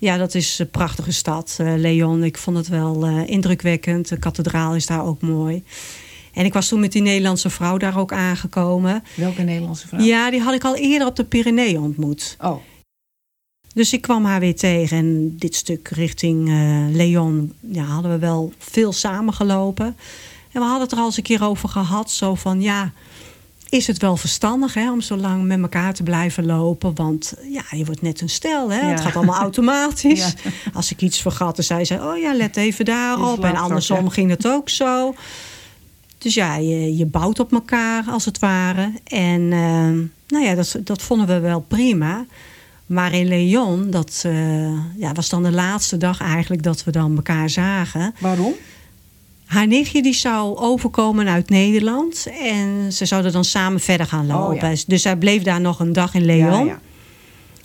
ja, 0.00 0.16
dat 0.16 0.35
is 0.35 0.59
een 0.59 0.71
prachtige 0.71 1.12
stad, 1.12 1.57
eh, 1.59 1.75
Leon. 1.76 2.25
Ik 2.25 2.38
vond 2.38 2.57
het 2.57 2.69
wel 2.69 3.07
eh, 3.07 3.28
indrukwekkend. 3.28 4.09
De 4.09 4.19
kathedraal 4.19 4.75
is 4.75 4.87
daar 4.87 5.04
ook 5.04 5.21
mooi. 5.21 5.64
En 6.33 6.45
ik 6.45 6.52
was 6.52 6.69
toen 6.69 6.80
met 6.80 6.92
die 6.92 7.02
Nederlandse 7.02 7.50
vrouw 7.50 7.76
daar 7.76 7.99
ook 7.99 8.12
aangekomen. 8.12 9.04
Welke 9.14 9.42
Nederlandse 9.42 9.88
vrouw? 9.88 10.00
Ja, 10.00 10.30
die 10.30 10.40
had 10.40 10.54
ik 10.54 10.64
al 10.64 10.76
eerder 10.76 11.09
op 11.09 11.16
de 11.16 11.25
Pyreneeën 11.25 11.80
ontmoet. 11.80 12.37
Oh, 12.40 12.57
Dus 13.75 13.92
ik 13.92 14.00
kwam 14.00 14.25
haar 14.25 14.40
weer 14.40 14.57
tegen. 14.57 14.97
En 14.97 15.37
dit 15.37 15.54
stuk 15.54 15.88
richting 15.88 16.49
eh, 16.49 16.85
Leon 16.90 17.52
ja, 17.61 17.85
hadden 17.85 18.11
we 18.11 18.19
wel 18.19 18.52
veel 18.59 18.92
samengelopen. 18.92 19.97
En 20.52 20.61
we 20.61 20.66
hadden 20.66 20.83
het 20.83 20.92
er 20.92 20.99
al 20.99 21.07
eens 21.07 21.16
een 21.16 21.23
keer 21.23 21.45
over 21.45 21.69
gehad. 21.69 22.11
Zo 22.11 22.35
van 22.35 22.61
ja, 22.61 22.92
is 23.70 23.86
het 23.86 23.98
wel 23.98 24.16
verstandig 24.16 24.74
hè, 24.74 24.92
om 24.92 25.00
zo 25.00 25.16
lang 25.16 25.44
met 25.44 25.60
elkaar 25.60 25.94
te 25.94 26.02
blijven 26.02 26.46
lopen? 26.46 26.94
Want 26.94 27.34
ja, 27.42 27.62
je 27.70 27.84
wordt 27.84 28.02
net 28.02 28.20
een 28.20 28.28
stel. 28.28 28.70
Hè? 28.70 28.80
Ja. 28.80 28.86
Het 28.86 29.00
gaat 29.00 29.16
allemaal 29.16 29.40
automatisch. 29.48 30.34
Ja. 30.42 30.50
Als 30.72 30.90
ik 30.90 31.00
iets 31.00 31.20
vergat, 31.20 31.56
dan 31.56 31.64
zei 31.64 31.84
ze: 31.84 31.94
Oh 31.94 32.18
ja, 32.18 32.34
let 32.34 32.56
even 32.56 32.84
daarop. 32.84 33.44
En 33.44 33.56
andersom 33.56 34.08
ging 34.08 34.30
het 34.30 34.46
ook 34.46 34.68
zo. 34.68 35.14
Dus 36.18 36.34
ja, 36.34 36.56
je, 36.56 36.96
je 36.96 37.06
bouwt 37.06 37.40
op 37.40 37.52
elkaar 37.52 38.04
als 38.08 38.24
het 38.24 38.38
ware. 38.38 38.92
En 39.04 39.52
eh, 39.52 40.28
nou 40.28 40.44
ja, 40.44 40.54
dat, 40.54 40.76
dat 40.84 41.02
vonden 41.02 41.26
we 41.26 41.38
wel 41.38 41.60
prima. 41.60 42.24
Maar 42.86 43.14
in 43.14 43.28
Leon, 43.28 43.90
dat 43.90 44.22
eh, 44.26 44.96
ja, 44.96 45.12
was 45.12 45.28
dan 45.28 45.42
de 45.42 45.52
laatste 45.52 45.96
dag 45.96 46.20
eigenlijk 46.20 46.62
dat 46.62 46.84
we 46.84 46.90
dan 46.90 47.16
elkaar 47.16 47.50
zagen. 47.50 48.14
waarom? 48.18 48.54
Haar 49.50 49.66
nichtje 49.66 50.02
die 50.02 50.14
zou 50.14 50.57
overkomen 50.57 51.28
uit 51.28 51.49
Nederland. 51.50 52.26
En 52.42 52.92
ze 52.92 53.04
zouden 53.07 53.33
dan 53.33 53.45
samen 53.45 53.80
verder 53.80 54.07
gaan 54.07 54.30
Oh, 54.30 54.38
lopen. 54.49 54.71
ja. 54.71 54.76
Dus 54.87 55.02
zij 55.02 55.16
bleef 55.16 55.42
daar 55.42 55.61
nog 55.61 55.80
een 55.80 55.92
dag 55.92 56.14
in 56.14 56.25
Leon. 56.25 56.64
Ja, 56.66 56.73
ja. 56.73 56.80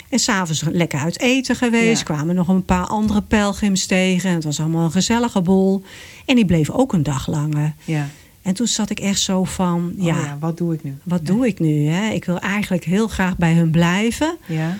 En 0.09 0.19
s'avonds 0.19 0.63
lekker 0.71 0.99
uit 0.99 1.19
eten 1.19 1.55
geweest. 1.55 2.03
Kwamen 2.03 2.35
nog 2.35 2.47
een 2.47 2.65
paar 2.65 2.85
andere 2.87 3.21
pelgrims 3.21 3.85
tegen. 3.85 4.29
Het 4.31 4.43
was 4.43 4.59
allemaal 4.59 4.85
een 4.85 4.91
gezellige 4.91 5.41
boel. 5.41 5.83
En 6.25 6.35
die 6.35 6.45
bleef 6.45 6.69
ook 6.69 6.93
een 6.93 7.03
dag 7.03 7.27
langer. 7.27 7.73
ja. 7.83 8.07
En 8.41 8.53
toen 8.53 8.67
zat 8.67 8.89
ik 8.89 8.99
echt 8.99 9.19
zo 9.19 9.43
van... 9.43 9.93
Oh, 9.99 10.05
ja, 10.05 10.15
ja, 10.15 10.37
wat 10.39 10.57
doe 10.57 10.73
ik 10.73 10.83
nu? 10.83 10.97
wat 11.03 11.25
doe 11.25 11.47
ik 11.47 11.59
nu? 11.59 11.87
Hè? 11.87 12.09
Ik 12.13 12.25
wil 12.25 12.39
eigenlijk 12.39 12.83
heel 12.83 13.07
graag 13.07 13.37
bij 13.37 13.53
hun 13.53 13.71
blijven. 13.71 14.37
Ja, 14.45 14.77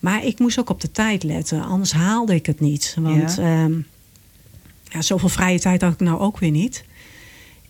Maar 0.00 0.24
ik 0.24 0.38
moest 0.38 0.58
ook 0.58 0.70
op 0.70 0.80
de 0.80 0.90
tijd 0.90 1.22
letten. 1.22 1.64
Anders 1.64 1.92
haalde 1.92 2.34
ik 2.34 2.46
het 2.46 2.60
niet. 2.60 2.96
Want 3.00 3.34
Ja. 3.36 3.68
Ja. 4.94 4.98
ja, 4.98 5.02
zoveel 5.02 5.28
vrije 5.28 5.60
tijd 5.60 5.80
had 5.82 5.92
ik 5.92 6.00
nou 6.00 6.20
ook 6.20 6.38
weer 6.38 6.50
niet. 6.50 6.84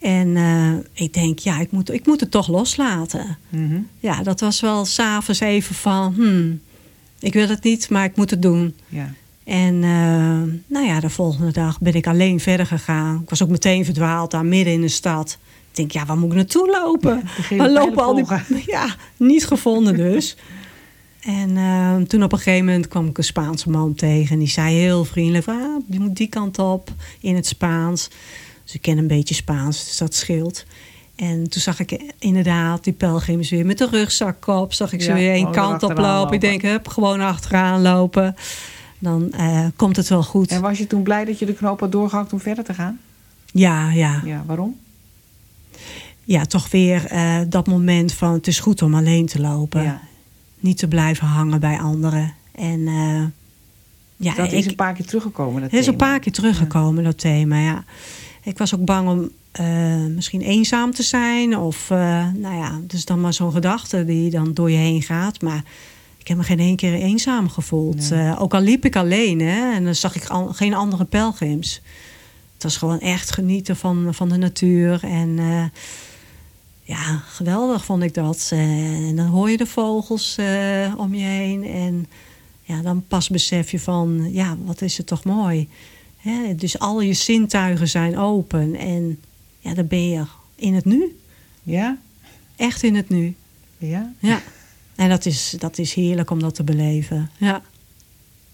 En 0.00 0.37
eh, 0.37 1.04
ik 1.04 1.14
denk, 1.14 1.38
ja, 1.38 1.60
ik 1.60 1.70
moet, 1.70 1.92
ik 1.92 2.06
moet 2.06 2.20
het 2.20 2.30
toch 2.30 2.48
loslaten. 2.48 3.38
Mhm. 3.48 3.78
Ja, 4.00 4.22
dat 4.22 4.40
was 4.40 4.60
wel 4.60 4.84
s'avonds 4.84 5.40
even 5.40 5.74
van... 5.74 6.14
Hmm, 6.14 6.60
ik 7.18 7.32
wil 7.32 7.48
het 7.48 7.62
niet, 7.62 7.90
maar 7.90 8.04
ik 8.04 8.16
moet 8.16 8.30
het 8.30 8.42
doen. 8.42 8.74
ja. 8.88 9.12
En 9.44 9.74
eh, 9.74 10.52
nou 10.66 10.87
ja, 10.87 11.00
de 11.00 11.10
volgende 11.10 11.52
dag 11.52 11.80
ben 11.80 11.94
ik 11.94 12.06
alleen 12.06 12.40
verder 12.40 12.66
gegaan. 12.66 13.20
Ik 13.22 13.30
was 13.30 13.42
ook 13.42 13.48
meteen 13.48 13.84
verdwaald 13.84 14.30
daar 14.30 14.44
midden 14.44 14.72
in 14.72 14.80
de 14.80 14.88
stad. 14.88 15.38
Ik 15.70 15.76
denk, 15.76 15.90
ja, 15.90 16.06
waar 16.06 16.18
moet 16.18 16.30
ik 16.30 16.37
naartoe 16.37 16.70
lopen? 16.70 17.14
Waar 17.14 17.46
pijlen 17.48 17.72
lopen 17.72 18.04
al 18.04 18.14
die... 18.14 18.26
Ja, 18.66 18.96
niet 19.16 19.46
gevonden 19.46 19.96
dus. 19.96 20.37
en 21.24 21.56
eh, 21.56 21.96
toen 21.96 22.22
op 22.22 22.32
een 22.32 22.38
gegeven 22.38 22.64
moment 22.64 22.88
kwam 22.88 23.06
ik 23.06 23.18
een 23.18 23.24
Spaanse 23.24 23.70
man 23.70 23.94
tegen. 23.94 24.32
En 24.32 24.38
die 24.38 24.48
zei 24.48 24.76
heel 24.76 25.04
vriendelijk, 25.04 25.48
ah, 25.48 25.82
je 25.88 26.00
moet 26.00 26.16
die 26.16 26.28
kant 26.28 26.58
op 26.58 26.90
in 27.20 27.34
het 27.34 27.46
Spaans. 27.46 28.10
Dus 28.64 28.74
ik 28.74 28.82
ken 28.82 28.98
een 28.98 29.06
beetje 29.06 29.34
Spaans, 29.34 29.84
dus 29.84 29.96
dat 29.96 30.14
scheelt. 30.14 30.64
En 31.16 31.48
toen 31.48 31.62
zag 31.62 31.80
ik 31.80 32.12
inderdaad 32.18 32.84
die 32.84 32.92
pelgrims 32.92 33.50
weer 33.50 33.66
met 33.66 33.78
de 33.78 33.88
rugzak 33.90 34.46
op. 34.46 34.72
Zag 34.72 34.92
ik 34.92 35.02
ze 35.02 35.08
Ja, 35.08 35.14
weer 35.14 35.32
één 35.32 35.54
gewoon 35.54 35.78
kant 35.78 35.82
op 35.82 35.98
lopen. 35.98 36.34
Ik 36.34 36.40
denk, 36.40 36.62
hup, 36.62 36.88
gewoon 36.88 37.20
achteraan 37.20 37.82
lopen. 37.82 38.37
Dan 38.98 39.32
eh, 39.32 39.66
komt 39.76 39.96
het 39.96 40.08
wel 40.08 40.22
goed. 40.22 40.50
En 40.50 40.60
was 40.60 40.78
je 40.78 40.87
toen 40.87 41.02
blij 41.02 41.24
dat 41.24 41.38
je 41.38 41.46
de 41.46 41.54
knoop 41.54 41.80
had 41.80 41.92
doorgehakt 41.92 42.32
om 42.32 42.40
verder 42.40 42.64
te 42.64 42.74
gaan? 42.74 43.00
Ja, 43.52 43.90
ja. 43.90 44.22
Ja, 44.24 44.42
waarom? 44.46 44.76
ja, 46.24 46.44
toch 46.44 46.70
weer 46.70 47.06
eh, 47.06 47.40
dat 47.48 47.66
moment 47.66 48.12
van 48.12 48.32
het 48.32 48.46
is 48.46 48.60
goed 48.60 48.82
om 48.82 48.94
alleen 48.94 49.26
te 49.26 49.40
lopen. 49.40 49.82
Ja. 49.82 50.00
Niet 50.64 50.79
te 50.79 50.88
blijven 50.88 51.27
hangen 51.27 51.61
bij 51.61 51.79
anderen. 51.79 52.35
En 52.55 52.87
eh, 52.87 53.22
ja, 54.16 54.35
dat 54.35 54.53
is 54.53 54.66
een 54.66 54.74
paar 54.74 54.94
keer 54.94 55.07
teruggekomen. 55.07 55.62
Dat 55.62 55.70
het 55.70 55.81
is 55.81 55.87
een 55.87 55.96
paar 55.96 56.18
keer 56.18 56.33
teruggekomen, 56.33 57.05
dat 57.05 57.18
thema. 57.18 57.59
Ja. 57.59 57.85
Ik 58.42 58.59
was 58.59 58.74
ook 58.74 58.85
bang 58.85 59.09
om 59.09 59.31
eh, 59.53 60.07
misschien 60.14 60.40
eenzaam 60.40 60.92
te 60.92 61.03
zijn. 61.03 61.57
Of, 61.57 61.90
eh, 61.90 61.98
nou 62.35 62.57
ja, 62.57 62.81
dus 62.87 63.05
dan 63.05 63.20
maar 63.20 63.33
zo'n 63.33 63.53
gedachte 63.53 64.05
die 64.05 64.31
dan 64.31 64.55
door 64.55 64.70
je 64.70 64.77
heen 64.77 65.03
gaat. 65.03 65.42
Maar 65.42 65.64
ik 66.18 66.29
heb 66.29 66.37
me 66.37 66.42
geen 66.42 66.61
één 66.61 66.77
keer 66.77 66.94
eenzaam 66.94 67.48
gevoeld. 67.48 68.11
Nee. 68.11 68.38
Ook 68.38 68.55
al 68.55 68.61
liep 68.61 68.85
ik 68.85 68.96
alleen, 68.96 69.40
hè, 69.40 69.72
en 69.74 69.85
dan 69.85 69.94
zag 69.94 70.16
ik 70.16 70.27
al, 70.27 70.46
geen 70.46 70.74
andere 70.74 71.05
pelgrims. 71.05 71.81
Het 72.55 72.62
was 72.62 72.77
gewoon 72.77 73.00
echt 73.00 73.31
genieten 73.31 73.77
van, 73.77 74.14
van 74.14 74.29
de 74.29 74.37
natuur. 74.37 75.05
En 75.05 75.38
ja, 76.85 77.23
geweldig 77.27 77.85
vond 77.85 78.03
ik 78.03 78.14
dat. 78.14 78.49
Eh, 78.53 79.09
en 79.09 79.16
dan 79.16 79.27
hoor 79.27 79.51
je 79.51 79.57
de 79.57 79.66
vogels 79.66 80.37
eh, 80.37 80.94
om 80.97 81.14
je 81.14 81.25
heen. 81.25 81.64
En 81.64 82.07
ja, 82.62 82.83
dan 82.83 83.05
pas 83.09 83.29
besef 83.29 83.70
je 83.70 83.81
van, 83.81 84.33
ja, 84.33 84.57
wat 84.64 84.83
is 84.83 84.97
het 84.97 85.07
toch 85.07 85.25
mooi. 85.25 85.68
Hè? 86.16 86.55
Dus 86.55 86.79
al 86.79 87.01
je 87.01 87.12
zintuigen 87.12 87.88
zijn 87.88 88.18
open. 88.18 88.75
En 88.75 89.20
ja, 89.59 89.75
dan 89.75 89.87
ben 89.87 90.09
je 90.09 90.25
in 90.55 90.75
het 90.75 90.85
nu. 90.85 91.18
Ja? 91.62 91.99
Echt 92.57 92.83
in 92.83 92.94
het 92.94 93.09
nu. 93.09 93.35
Ja? 93.79 94.12
Ja. 94.18 94.42
En 94.94 95.09
dat 95.09 95.27
is, 95.27 95.55
dat 95.59 95.79
is 95.79 95.94
heerlijk 95.94 96.31
om 96.31 96.40
dat 96.40 96.55
te 96.55 96.64
beleven. 96.64 97.31
Ja. 97.37 97.62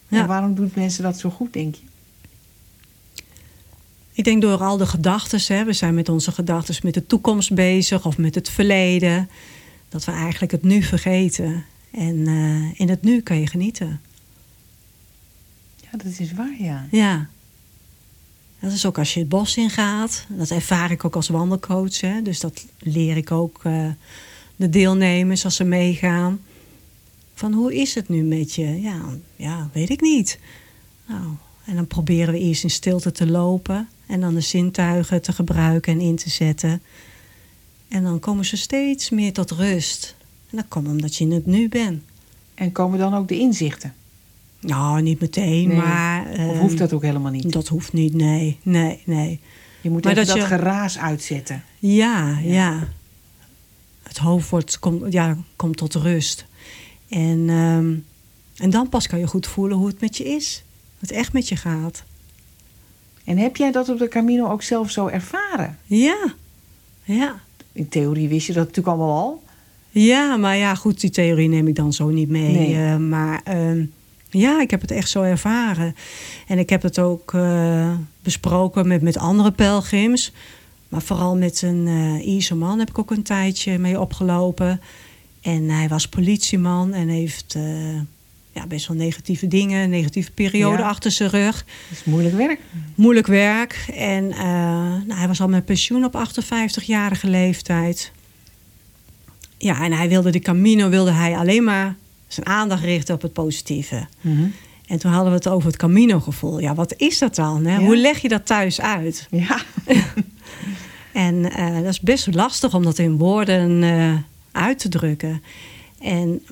Ja. 0.09 0.21
En 0.21 0.27
waarom 0.27 0.55
doen 0.55 0.73
mensen 0.75 1.03
dat 1.03 1.19
zo 1.19 1.31
goed, 1.31 1.53
denk 1.53 1.75
je? 1.75 1.83
Ik 4.20 4.26
denk 4.26 4.42
door 4.42 4.62
al 4.62 4.76
de 4.76 4.87
gedachten, 4.87 5.66
we 5.66 5.72
zijn 5.72 5.94
met 5.94 6.09
onze 6.09 6.33
gedachten 6.33 6.74
met 6.83 6.94
de 6.94 7.06
toekomst 7.06 7.54
bezig 7.54 8.06
of 8.06 8.18
met 8.18 8.35
het 8.35 8.50
verleden, 8.50 9.30
dat 9.88 10.04
we 10.04 10.12
eigenlijk 10.12 10.52
het 10.52 10.62
nu 10.62 10.83
vergeten. 10.83 11.64
En 11.90 12.26
eh, 12.26 12.80
in 12.80 12.88
het 12.88 13.02
nu 13.02 13.20
kan 13.20 13.40
je 13.40 13.46
genieten. 13.46 14.00
Ja, 15.76 15.98
dat 16.04 16.18
is 16.18 16.33
waar, 16.33 16.54
ja. 16.59 16.87
Ja. 16.90 17.28
Dat 18.59 18.72
is 18.72 18.87
ook 18.87 18.98
als 18.98 19.14
je 19.14 19.20
het 19.20 19.28
bos 19.28 19.56
ingaat. 19.56 20.26
Dat 20.28 20.50
ervaar 20.50 20.90
ik 20.90 21.04
ook 21.04 21.16
als 21.16 21.28
wandelcoach. 21.28 22.00
Hè. 22.00 22.22
Dus 22.22 22.40
dat 22.40 22.66
leer 22.78 23.16
ik 23.16 23.30
ook 23.30 23.61
eh, 23.62 23.88
de 24.56 24.68
deelnemers 24.68 25.44
als 25.44 25.56
ze 25.56 25.64
meegaan. 25.64 26.40
Van 27.35 27.52
hoe 27.52 27.74
is 27.74 27.94
het 27.94 28.09
nu 28.09 28.22
met 28.22 28.54
je? 28.54 28.80
Ja, 28.80 29.00
ja, 29.37 29.70
weet 29.72 29.90
ik 29.90 30.00
niet. 30.00 30.38
Nou, 31.06 31.24
en 31.64 31.74
dan 31.74 31.87
proberen 31.87 32.35
we 32.35 32.40
eerst 32.40 32.62
in 32.62 32.70
stilte 32.70 33.12
te 33.12 33.26
lopen. 33.26 33.88
En 34.11 34.20
dan 34.20 34.35
de 34.35 34.40
zintuigen 34.40 35.23
te 35.23 35.33
gebruiken 35.33 35.92
en 35.92 36.01
in 36.01 36.16
te 36.16 36.31
zetten. 36.31 36.83
En 37.88 38.03
dan 38.03 38.18
komen 38.18 38.44
ze 38.44 38.57
steeds 38.57 39.11
meer 39.11 39.33
tot 39.33 39.51
rust. 39.51 40.16
En 40.51 40.57
dat 40.57 40.66
komt 40.68 40.87
omdat 40.88 41.16
je 41.16 41.25
in 41.25 41.33
het 41.33 41.46
nu 41.46 41.68
bent. 41.68 42.03
En 42.55 42.73
komen 42.73 42.99
dan 42.99 43.14
ook 43.14 43.29
de 43.29 43.38
inzichten? 43.38 43.94
Nou, 44.61 45.03
niet 45.03 45.20
meteen, 45.20 45.68
Nee. 45.68 45.77
maar... 45.77 46.27
Of 46.31 46.37
ehm, 46.37 46.59
hoeft 46.59 46.79
dat 46.79 46.92
ook 46.92 47.03
helemaal 47.03 47.33
niet? 47.33 47.53
Dat 47.53 47.68
hoeft 47.68 47.92
niet, 47.92 48.14
nee, 48.14 48.59
nee, 48.62 49.01
nee. 49.05 49.40
Je 49.81 49.90
moet 49.90 50.05
Maar 50.05 50.12
even 50.12 50.27
dat 50.27 50.37
dat, 50.37 50.49
je- 50.49 50.55
geraas 50.57 50.99
uitzetten. 50.99 51.64
Ja, 51.79 52.38
ja. 52.38 52.88
Het 54.03 54.18
hoofd 54.18 54.49
wordt, 54.51 54.79
komt, 54.79 55.12
ja, 55.12 55.37
komt 55.57 55.77
tot 55.77 55.94
rust. 55.94 56.46
En 57.09 57.44
ehm, 57.49 57.94
En 58.64 58.70
dan 58.70 58.88
pas 58.88 59.07
kan 59.07 59.18
je 59.18 59.27
goed 59.27 59.46
voelen 59.46 59.77
hoe 59.77 59.87
het 59.87 60.01
met 60.01 60.16
je 60.16 60.25
is. 60.25 60.62
Hoe 60.88 60.99
het 61.09 61.11
echt 61.11 61.33
met 61.33 61.49
je 61.49 61.57
gaat. 61.57 62.05
En 63.31 63.38
heb 63.38 63.57
jij 63.57 63.71
dat 63.73 63.88
op 63.88 63.99
de 63.99 64.09
Camino 64.09 64.49
ook 64.49 64.62
zelf 64.62 64.90
zo 64.90 65.07
ervaren? 65.07 65.79
Ja, 65.85 66.35
ja. 67.03 67.40
In 67.73 67.88
theorie 67.88 68.29
wist 68.29 68.47
je 68.47 68.53
dat 68.53 68.66
natuurlijk 68.66 68.97
allemaal 68.97 69.19
al. 69.19 69.43
Ja, 69.90 70.37
maar 70.37 70.57
ja, 70.57 70.75
goed, 70.75 71.01
die 71.01 71.11
theorie 71.11 71.49
neem 71.49 71.69
ik 71.69 71.75
dan 71.75 71.93
zo 71.93 72.09
niet 72.09 72.29
mee. 72.29 72.53
Nee. 72.53 72.75
Eh, 72.75 72.97
maar 72.97 73.40
ehm, 73.45 73.85
ja, 74.31 74.61
ik 74.61 74.71
heb 74.71 74.81
het 74.81 74.90
echt 74.90 75.09
zo 75.09 75.23
ervaren. 75.23 75.95
En 76.47 76.59
ik 76.59 76.71
heb 76.71 76.83
het 76.83 76.99
ook 76.99 77.35
eh, 77.35 77.95
besproken 78.23 78.88
met, 78.88 79.03
met 79.03 79.19
andere 79.19 79.53
pelgrims. 79.53 80.33
Maar 80.88 81.03
vooral 81.03 81.37
met 81.37 81.62
een 81.62 81.87
eh 81.87 82.27
Ierse 82.27 82.55
man 82.55 82.79
heb 82.79 82.88
ik 82.88 82.99
ook 82.99 83.11
een 83.11 83.23
tijdje 83.23 83.79
mee 83.79 84.01
opgelopen. 84.01 84.81
En 85.40 85.69
hij 85.69 85.88
was 85.88 86.09
politieman 86.09 86.93
en 86.93 87.09
heeft 87.09 87.57
ja, 88.53 88.67
best 88.67 88.87
wel 88.89 88.97
negatieve 88.97 89.49
dingen, 89.49 89.91
negatieve 89.91 90.31
periode 90.31 90.83
Ja. 90.83 90.89
achter 90.89 91.11
zijn 91.11 91.31
rug. 91.31 91.65
Dat 91.89 91.99
is 91.99 92.05
moeilijk 92.05 92.37
werk. 92.37 92.61
Moeilijk 92.95 93.27
werk. 93.27 93.85
En 93.95 94.33
eh, 94.33 94.39
nou, 95.07 95.13
hij 95.15 95.27
was 95.27 95.41
al 95.41 95.49
met 95.49 95.65
pensioen 95.65 96.05
op 96.05 96.25
58-jarige 96.29 97.29
leeftijd. 97.29 98.13
Ja, 99.59 99.83
en 99.85 99.93
hij 99.93 100.09
wilde 100.09 100.31
de 100.31 100.39
Camino 100.39 100.89
wilde 100.89 101.11
hij 101.13 101.37
alleen 101.37 101.65
maar 101.65 101.97
zijn 102.29 102.47
aandacht 102.47 102.83
richten 102.85 103.15
op 103.15 103.23
het 103.23 103.33
positieve. 103.33 104.07
En 104.87 104.99
toen 104.99 105.11
hadden 105.13 105.31
we 105.31 105.37
het 105.39 105.49
over 105.49 105.67
het 105.67 105.77
Camino-gevoel. 105.77 106.59
Ja, 106.61 106.75
wat 106.75 106.95
is 106.97 107.19
dat 107.19 107.35
dan? 107.35 107.67
Hè? 107.67 107.77
Ja. 107.77 107.85
Hoe 107.85 107.97
leg 107.97 108.19
je 108.19 108.29
dat 108.29 108.47
thuis 108.47 108.81
uit? 108.81 109.27
Ja. 109.31 109.61
En 111.13 111.53
eh, 111.53 111.75
dat 111.75 111.85
is 111.85 112.01
best 112.01 112.35
lastig 112.35 112.75
om 112.75 112.83
dat 112.83 112.99
in 112.99 113.17
woorden 113.17 113.83
eh, 113.83 114.15
uit 114.53 114.79
te 114.79 114.89
drukken. 114.89 115.43
En 116.01 116.43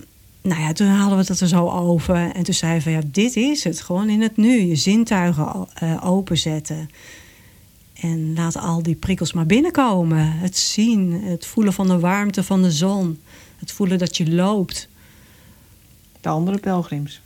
nou 0.48 0.60
ja, 0.60 0.72
toen 0.72 0.86
hadden 0.86 1.18
we 1.18 1.24
het 1.24 1.40
er 1.40 1.48
zo 1.48 1.68
over. 1.68 2.30
En 2.32 2.42
toen 2.42 2.54
zei 2.54 2.72
hij 2.72 2.80
van 2.80 2.92
ja, 2.92 3.00
dit 3.06 3.36
is 3.36 3.64
het. 3.64 3.80
Gewoon 3.80 4.08
in 4.08 4.20
het 4.20 4.36
nu. 4.36 4.60
Je 4.60 4.76
zintuigen 4.76 5.68
eh, 5.74 6.04
openzetten. 6.04 6.90
En 7.94 8.34
laat 8.34 8.56
al 8.56 8.82
die 8.82 8.94
prikkels 8.94 9.32
maar 9.32 9.46
binnenkomen. 9.46 10.32
Het 10.32 10.56
zien, 10.56 11.12
het 11.12 11.46
voelen 11.46 11.72
van 11.72 11.88
de 11.88 11.98
warmte 11.98 12.44
van 12.44 12.62
de 12.62 12.72
zon. 12.72 13.20
Het 13.56 13.72
voelen 13.72 13.98
dat 13.98 14.16
je 14.16 14.30
loopt. 14.30 14.88
De 16.20 16.28
andere 16.28 16.58
pelgrims. 16.58 17.20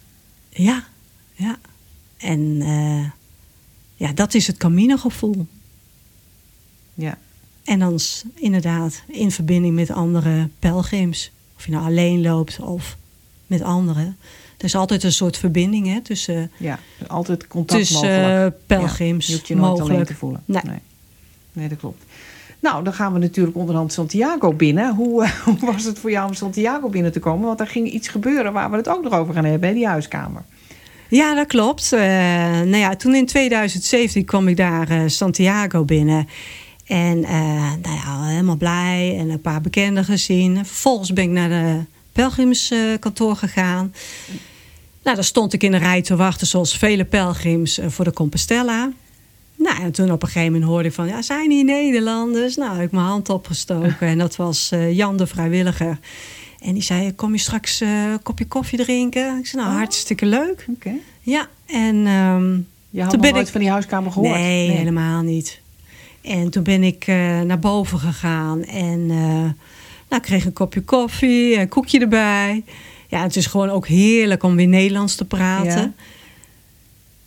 Ja, 0.48 0.84
ja. 1.34 1.58
En 2.16 2.62
eh, 2.62 3.10
ja, 3.94 4.12
dat 4.12 4.34
is 4.34 4.46
het 4.46 4.56
Camino-gevoel. 4.56 5.46
Ja. 6.94 7.18
En 7.64 7.78
dan 7.78 8.00
inderdaad 8.34 9.02
in 9.06 9.30
verbinding 9.30 9.74
met 9.74 9.90
andere 9.90 10.48
pelgrims. 10.58 11.30
Of 11.56 11.64
je 11.64 11.72
nou 11.72 11.84
alleen 11.84 12.22
loopt 12.22 12.60
of 12.60 12.96
met 13.52 13.62
anderen. 13.62 14.16
Er 14.58 14.64
is 14.64 14.74
altijd 14.74 15.02
een 15.02 15.12
soort 15.12 15.36
verbinding 15.36 15.86
hè, 15.86 16.00
tussen, 16.00 16.50
Ja. 16.56 16.78
Altijd 17.06 17.46
contact 17.46 17.80
tussen 17.80 18.08
mogelijk. 18.08 18.54
eh, 18.54 18.60
pelgrims. 18.66 19.26
Ja, 19.26 19.32
je 19.32 19.36
hoeft 19.38 19.48
je 19.48 19.54
nooit 19.56 19.66
alleen 19.70 19.82
mogelijk. 19.82 20.06
te 20.10 20.14
voelen. 20.14 20.42
Nee. 20.44 20.62
nee. 20.66 20.78
Nee, 21.52 21.68
dat 21.68 21.78
klopt. 21.78 22.04
Nou, 22.60 22.84
dan 22.84 22.92
gaan 22.92 23.12
we 23.12 23.18
natuurlijk 23.18 23.56
onderhand 23.56 23.92
Santiago 23.92 24.52
binnen. 24.52 24.94
Hoe, 24.94 25.24
eh, 25.24 25.30
hoe 25.44 25.56
was 25.60 25.84
het 25.84 25.98
voor 25.98 26.10
jou 26.10 26.28
om 26.28 26.34
Santiago 26.34 26.88
binnen 26.88 27.12
te 27.12 27.20
komen? 27.20 27.46
Want 27.46 27.60
er 27.60 27.66
ging 27.66 27.90
iets 27.90 28.08
gebeuren 28.08 28.52
waar 28.52 28.70
we 28.70 28.76
het 28.76 28.88
ook 28.88 29.02
nog 29.02 29.12
over 29.12 29.34
gaan 29.34 29.44
hebben, 29.44 29.68
hè, 29.68 29.74
die 29.74 29.86
huiskamer. 29.86 30.42
Ja, 31.08 31.34
dat 31.34 31.46
klopt. 31.46 31.92
Eh, 31.92 32.00
nou 32.50 32.76
ja, 32.76 32.96
toen 32.96 33.14
in 33.14 33.26
2017 33.26 34.24
kwam 34.24 34.48
ik 34.48 34.56
daar 34.56 35.10
Santiago 35.10 35.84
binnen. 35.84 36.28
En 36.86 37.20
nou 37.82 37.94
ja, 38.04 38.22
helemaal 38.26 38.56
blij 38.56 39.16
en 39.18 39.30
een 39.30 39.40
paar 39.40 39.60
bekenden 39.60 40.04
gezien. 40.04 40.56
Vervolgens 40.56 41.12
ben 41.12 41.24
ik 41.24 41.30
naar 41.30 41.48
de 41.48 41.80
pelgrimskantoor 42.12 43.36
gegaan. 43.36 43.94
Nou, 45.02 45.16
daar 45.16 45.24
stond 45.24 45.52
ik 45.52 45.62
in 45.62 45.70
de 45.70 45.76
rij 45.76 46.02
te 46.02 46.16
wachten, 46.16 46.46
zoals 46.46 46.78
vele 46.78 47.04
pelgrims, 47.04 47.78
eh, 47.78 47.88
voor 47.88 48.04
de 48.04 48.12
Compostela. 48.12 48.90
Nou, 49.56 49.82
en 49.82 49.92
toen 49.92 50.12
op 50.12 50.22
een 50.22 50.28
gegeven 50.28 50.52
moment 50.52 50.70
hoorde 50.70 50.88
ik 50.88 50.94
van, 50.94 51.06
ja, 51.06 51.22
zijn 51.22 51.50
hier 51.50 51.64
Nederlanders? 51.64 52.56
Nou, 52.56 52.74
heb 52.76 52.84
ik 52.86 52.92
mijn 52.92 53.04
hand 53.06 53.28
opgestoken 53.28 53.96
en 54.08 54.18
dat 54.18 54.36
was 54.36 54.70
eh, 54.70 54.92
Jan 54.96 55.16
de 55.16 55.26
vrijwilliger. 55.26 55.98
En 56.60 56.72
die 56.72 56.82
zei, 56.82 57.14
kom 57.14 57.32
je 57.32 57.38
straks 57.38 57.80
eh, 57.80 57.88
een 58.10 58.22
kopje 58.22 58.46
koffie 58.46 58.78
drinken? 58.78 59.38
Ik 59.38 59.46
zei, 59.46 59.62
nou, 59.62 59.74
Oh. 59.74 59.78
hartstikke 59.80 60.26
leuk. 60.26 60.66
Oké. 60.68 60.92
Ja, 61.20 61.48
en... 61.66 62.06
ehm, 62.06 62.54
Je 62.90 63.00
had 63.00 63.10
Toen 63.10 63.20
ben 63.20 63.32
nooit 63.32 63.46
ik- 63.46 63.52
van 63.52 63.60
die 63.60 63.70
huiskamer 63.70 64.12
gehoord? 64.12 64.34
Nee, 64.34 64.70
helemaal 64.70 65.22
niet. 65.22 65.60
En 66.22 66.50
toen 66.50 66.62
ben 66.62 66.82
ik 66.82 67.04
eh, 67.06 67.40
naar 67.40 67.58
boven 67.58 67.98
gegaan 67.98 68.64
en 68.64 69.06
eh, 69.10 69.44
nou, 70.12 70.24
ik 70.24 70.30
kreeg 70.30 70.44
een 70.44 70.52
kopje 70.52 70.80
koffie, 70.80 71.58
een 71.58 71.68
koekje 71.68 72.00
erbij. 72.00 72.64
Ja, 73.08 73.22
het 73.22 73.36
is 73.36 73.46
gewoon 73.46 73.70
ook 73.70 73.86
heerlijk 73.86 74.42
om 74.42 74.56
weer 74.56 74.66
Nederlands 74.66 75.14
te 75.14 75.24
praten. 75.24 75.70
Ja. 75.70 75.92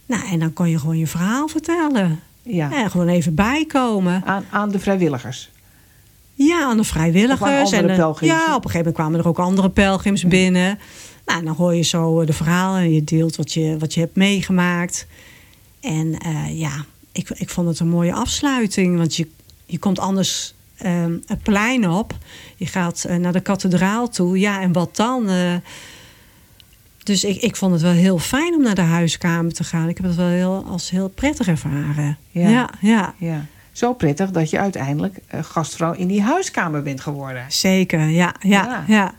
Nou, 0.06 0.32
en 0.32 0.40
dan 0.40 0.54
kon 0.54 0.70
je 0.70 0.80
gewoon 0.80 0.98
je 0.98 1.08
verhaal 1.08 1.48
vertellen. 1.48 2.20
Ja. 2.42 2.72
En 2.74 2.92
gewoon 2.92 3.08
even 3.08 3.36
bijkomen. 3.36 4.22
Aan, 4.26 4.46
aan 4.50 4.70
de 4.70 4.80
vrijwilligers. 4.80 5.50
Ja, 6.34 6.64
aan 6.64 6.78
de 6.78 6.84
vrijwilligers. 6.84 7.74
aan 7.74 7.80
en, 7.84 7.90
eh. 7.90 7.98
Ja, 7.98 8.56
op 8.56 8.64
een 8.66 8.70
gegeven 8.70 8.78
moment 8.78 8.96
kwamen 8.96 9.20
er 9.20 9.28
ook 9.28 9.40
andere 9.40 9.70
pelgrims 9.70 10.24
binnen. 10.24 10.80
Nou, 11.26 11.44
dan 11.44 11.56
hoor 11.56 11.76
je 11.76 11.84
zo 11.84 12.22
eh, 12.22 12.28
de 12.28 12.34
verhalen 12.34 12.82
en 12.82 12.94
je 12.94 13.04
deelt 13.04 13.36
wat 13.36 13.54
je, 13.54 13.78
wat 13.80 13.94
je 13.94 14.00
hebt 14.00 14.16
meegemaakt. 14.16 15.08
En 15.80 16.18
eh, 16.18 16.60
ja, 16.60 16.86
ik, 17.12 17.30
ik 17.30 17.50
vond 17.50 17.68
het 17.68 17.80
een 17.80 17.88
mooie 17.88 18.14
afsluiting. 18.14 18.98
Want 18.98 19.16
je, 19.16 19.28
je 19.66 19.80
komt 19.80 20.00
anders 20.00 20.55
ehm, 20.78 21.18
het 21.26 21.44
plein 21.44 21.90
op. 21.90 22.14
Je 22.56 22.66
gaat 22.66 23.04
eh, 23.04 23.16
naar 23.16 23.34
de 23.34 23.40
kathedraal 23.40 24.10
toe. 24.10 24.40
Ja, 24.40 24.62
en 24.62 24.72
wat 24.72 24.96
dan? 24.96 25.30
Eh, 25.30 25.54
dus 27.04 27.24
ik, 27.24 27.42
ik 27.42 27.56
vond 27.56 27.72
het 27.72 27.82
wel 27.82 27.92
heel 27.92 28.20
fijn 28.20 28.54
om 28.54 28.62
naar 28.62 28.76
de 28.76 28.82
huiskamer 28.82 29.54
te 29.54 29.64
gaan. 29.64 29.90
Ik 29.90 29.98
heb 29.98 30.06
het 30.06 30.16
wel 30.16 30.28
heel, 30.28 30.66
als 30.70 30.90
heel 30.90 31.10
prettig 31.10 31.48
ervaren. 31.48 32.18
Ja. 32.32 32.50
ja. 32.50 32.70
ja. 32.82 33.14
Ja. 33.18 33.46
Zo 33.72 33.94
prettig 33.94 34.32
dat 34.32 34.50
je 34.50 34.60
uiteindelijk 34.60 35.18
eh, 35.28 35.44
gastvrouw 35.44 35.94
in 35.94 36.08
die 36.08 36.22
huiskamer 36.22 36.84
bent 36.84 37.02
geworden. 37.02 37.46
Zeker, 37.48 38.00
ja, 38.00 38.36
ja, 38.40 38.66
Ja. 38.66 38.84
ja. 38.88 39.14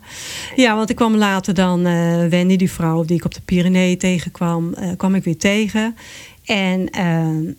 Ja, 0.57 0.77
want 0.77 0.91
ik 0.91 0.97
kwam 0.97 1.17
later 1.17 1.55
dan 1.55 1.83
Wendy, 2.31 2.57
die 2.57 2.71
vrouw 2.71 3.05
die 3.05 3.17
ik 3.17 3.25
op 3.25 3.35
de 3.35 3.41
Pyreneeën 3.41 3.99
tegenkwam, 3.99 4.75
kwam 4.97 5.15
ik 5.15 5.25
weer 5.25 5.39
tegen. 5.39 5.97
En 6.47 6.91
eh, 6.91 7.05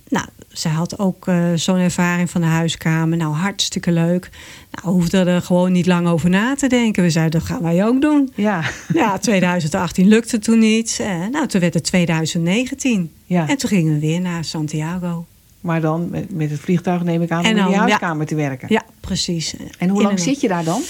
nou, 0.09 0.25
zij 0.47 0.71
had 0.71 0.99
ook 0.99 1.27
eh, 1.27 1.53
zo'n 1.55 1.77
ervaring 1.77 2.29
van 2.29 2.41
de 2.41 2.47
huiskamer. 2.47 3.17
Nou, 3.17 3.33
hartstikke 3.33 3.91
leuk. 3.91 4.29
Nou, 4.71 4.95
hoefde 4.95 5.17
er 5.17 5.41
gewoon 5.41 5.71
niet 5.71 5.85
lang 5.85 6.07
over 6.07 6.29
na 6.29 6.55
te 6.55 6.67
denken. 6.67 7.03
We 7.03 7.09
zeiden, 7.09 7.39
dat 7.39 7.49
gaan 7.49 7.61
wij 7.61 7.85
ook 7.85 8.01
doen. 8.01 8.31
Ja. 8.35 8.63
Ja, 8.93 9.17
2018 9.17 10.07
lukte 10.07 10.39
toen 10.39 10.59
niet. 10.59 10.97
Eh, 11.01 11.27
nou, 11.31 11.47
toen 11.47 11.61
werd 11.61 11.73
het 11.73 11.83
2019. 11.83 13.11
ja. 13.25 13.47
En 13.49 13.57
toen 13.57 13.69
gingen 13.69 13.93
we 13.93 13.99
weer 13.99 14.21
naar 14.21 14.43
Santiago. 14.43 15.25
Maar 15.61 15.81
dan 15.81 16.09
met, 16.09 16.35
met 16.35 16.49
het 16.49 16.59
vliegtuig 16.59 17.03
neem 17.03 17.21
ik 17.21 17.31
aan 17.31 17.39
om 17.39 17.45
in 17.45 17.55
ja. 17.55 17.71
huiskamer 17.71 18.25
te 18.25 18.35
werken. 18.35 18.67
Ja, 18.71 18.83
precies. 18.99 19.55
En 19.77 19.89
hoe 19.89 20.01
lang 20.01 20.19
zit 20.19 20.41
je 20.41 20.47
daar 20.47 20.63
dan? 20.63 20.81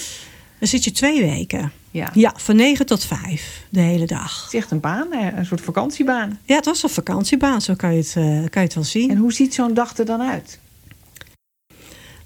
Dan 0.58 0.68
zit 0.68 0.84
je 0.84 0.90
twee 0.90 1.20
weken. 1.20 1.72
Ja. 1.90 2.10
Ja, 2.14 2.32
van 2.36 2.56
9 2.56 2.86
tot 2.86 3.04
5 3.04 3.64
de 3.68 3.80
hele 3.80 4.06
dag. 4.06 4.44
Het 4.44 4.52
is 4.52 4.60
echt 4.60 4.70
een 4.70 4.80
baan, 4.80 5.06
een 5.12 5.46
soort 5.46 5.60
vakantiebaan. 5.60 6.38
Ja, 6.44 6.56
het 6.56 6.64
was 6.64 6.82
een 6.82 6.88
vakantiebaan, 6.88 7.60
zo 7.60 7.74
kan 7.74 7.92
je 7.92 7.98
het, 7.98 8.14
eh, 8.16 8.24
kan 8.24 8.62
je 8.62 8.68
het 8.68 8.74
wel 8.74 8.84
zien. 8.84 9.10
En 9.10 9.16
hoe 9.16 9.32
ziet 9.32 9.54
zo'n 9.54 9.74
dag 9.74 9.96
er 9.98 10.04
dan 10.04 10.20
uit? 10.20 10.58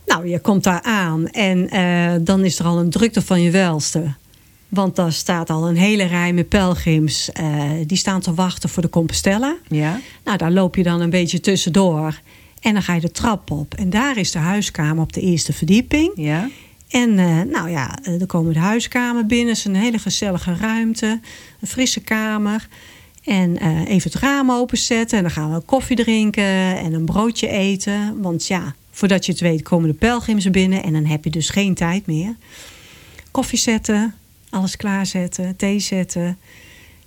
Nou, 0.07 0.29
je 0.29 0.41
komt 0.41 0.65
daar 0.65 0.83
aan 0.83 1.29
en 1.29 1.69
eh, 1.71 2.13
dan 2.21 2.45
is 2.45 2.59
er 2.59 2.65
al 2.65 2.79
een 2.79 2.91
drukte 2.91 3.23
van 3.23 3.43
je 3.43 3.51
welste. 3.51 4.13
Want 4.69 4.97
daar 4.97 5.13
staat 5.13 5.51
al 5.51 5.69
een 5.69 5.77
hele 5.77 6.05
rij 6.05 6.33
met 6.33 6.49
pelgrims. 6.49 7.33
eh, 7.33 7.71
die 7.87 7.97
staan 7.97 8.21
te 8.21 8.35
wachten 8.35 8.69
voor 8.69 8.83
de 8.83 8.89
Compostela. 8.91 9.57
Ja. 9.69 10.01
Nou, 10.25 10.37
daar 10.39 10.51
loop 10.53 10.77
je 10.77 10.83
dan 10.83 11.01
een 11.01 11.11
beetje 11.11 11.41
tussendoor. 11.41 12.21
En 12.61 12.73
dan 12.73 12.83
ga 12.83 12.95
je 12.95 13.01
de 13.01 13.11
trap 13.11 13.51
op. 13.51 13.75
En 13.75 13.91
daar 13.91 14.17
is 14.17 14.31
de 14.31 14.39
huiskamer 14.39 15.03
op 15.03 15.13
de 15.13 15.21
eerste 15.21 15.53
verdieping. 15.53 16.13
Ja. 16.15 16.49
En 16.93 17.19
eh, 17.19 17.41
nou 17.41 17.71
ja, 17.71 17.99
eh, 18.03 18.19
dan 18.19 18.27
komen 18.27 18.53
de 18.53 18.59
huiskamer 18.59 19.27
binnen. 19.27 19.49
Het 19.49 19.57
is 19.57 19.65
een 19.65 19.75
hele 19.75 19.99
gezellige 19.99 20.55
ruimte. 20.55 21.21
Een 21.61 21.69
frisse 21.69 22.01
kamer. 22.01 22.69
En 23.25 23.59
eh, 23.59 23.89
even 23.89 24.11
het 24.11 24.21
raam 24.21 24.51
openzetten. 24.51 25.17
En 25.17 25.25
dan 25.25 25.33
gaan 25.33 25.55
we 25.55 25.61
koffie 25.61 25.97
drinken 25.97 26.79
en 26.79 26.93
een 26.93 27.05
broodje 27.05 27.49
eten. 27.49 28.21
Want 28.21 28.47
ja, 28.47 28.75
voordat 28.91 29.27
je 29.27 29.33
het 29.33 29.41
weet 29.41 29.63
komen 29.63 29.89
de 29.89 29.95
pelgrims 29.95 30.51
binnen. 30.51 30.83
En 30.83 30.93
dan 30.93 31.05
heb 31.05 31.25
je 31.25 31.31
dus 31.31 31.49
geen 31.49 31.75
tijd 31.75 32.07
meer. 32.07 32.37
Koffie 33.31 33.59
zetten, 33.59 34.15
alles 34.51 34.77
klaarzetten, 34.77 35.57
thee 35.57 35.79
zetten. 35.79 36.39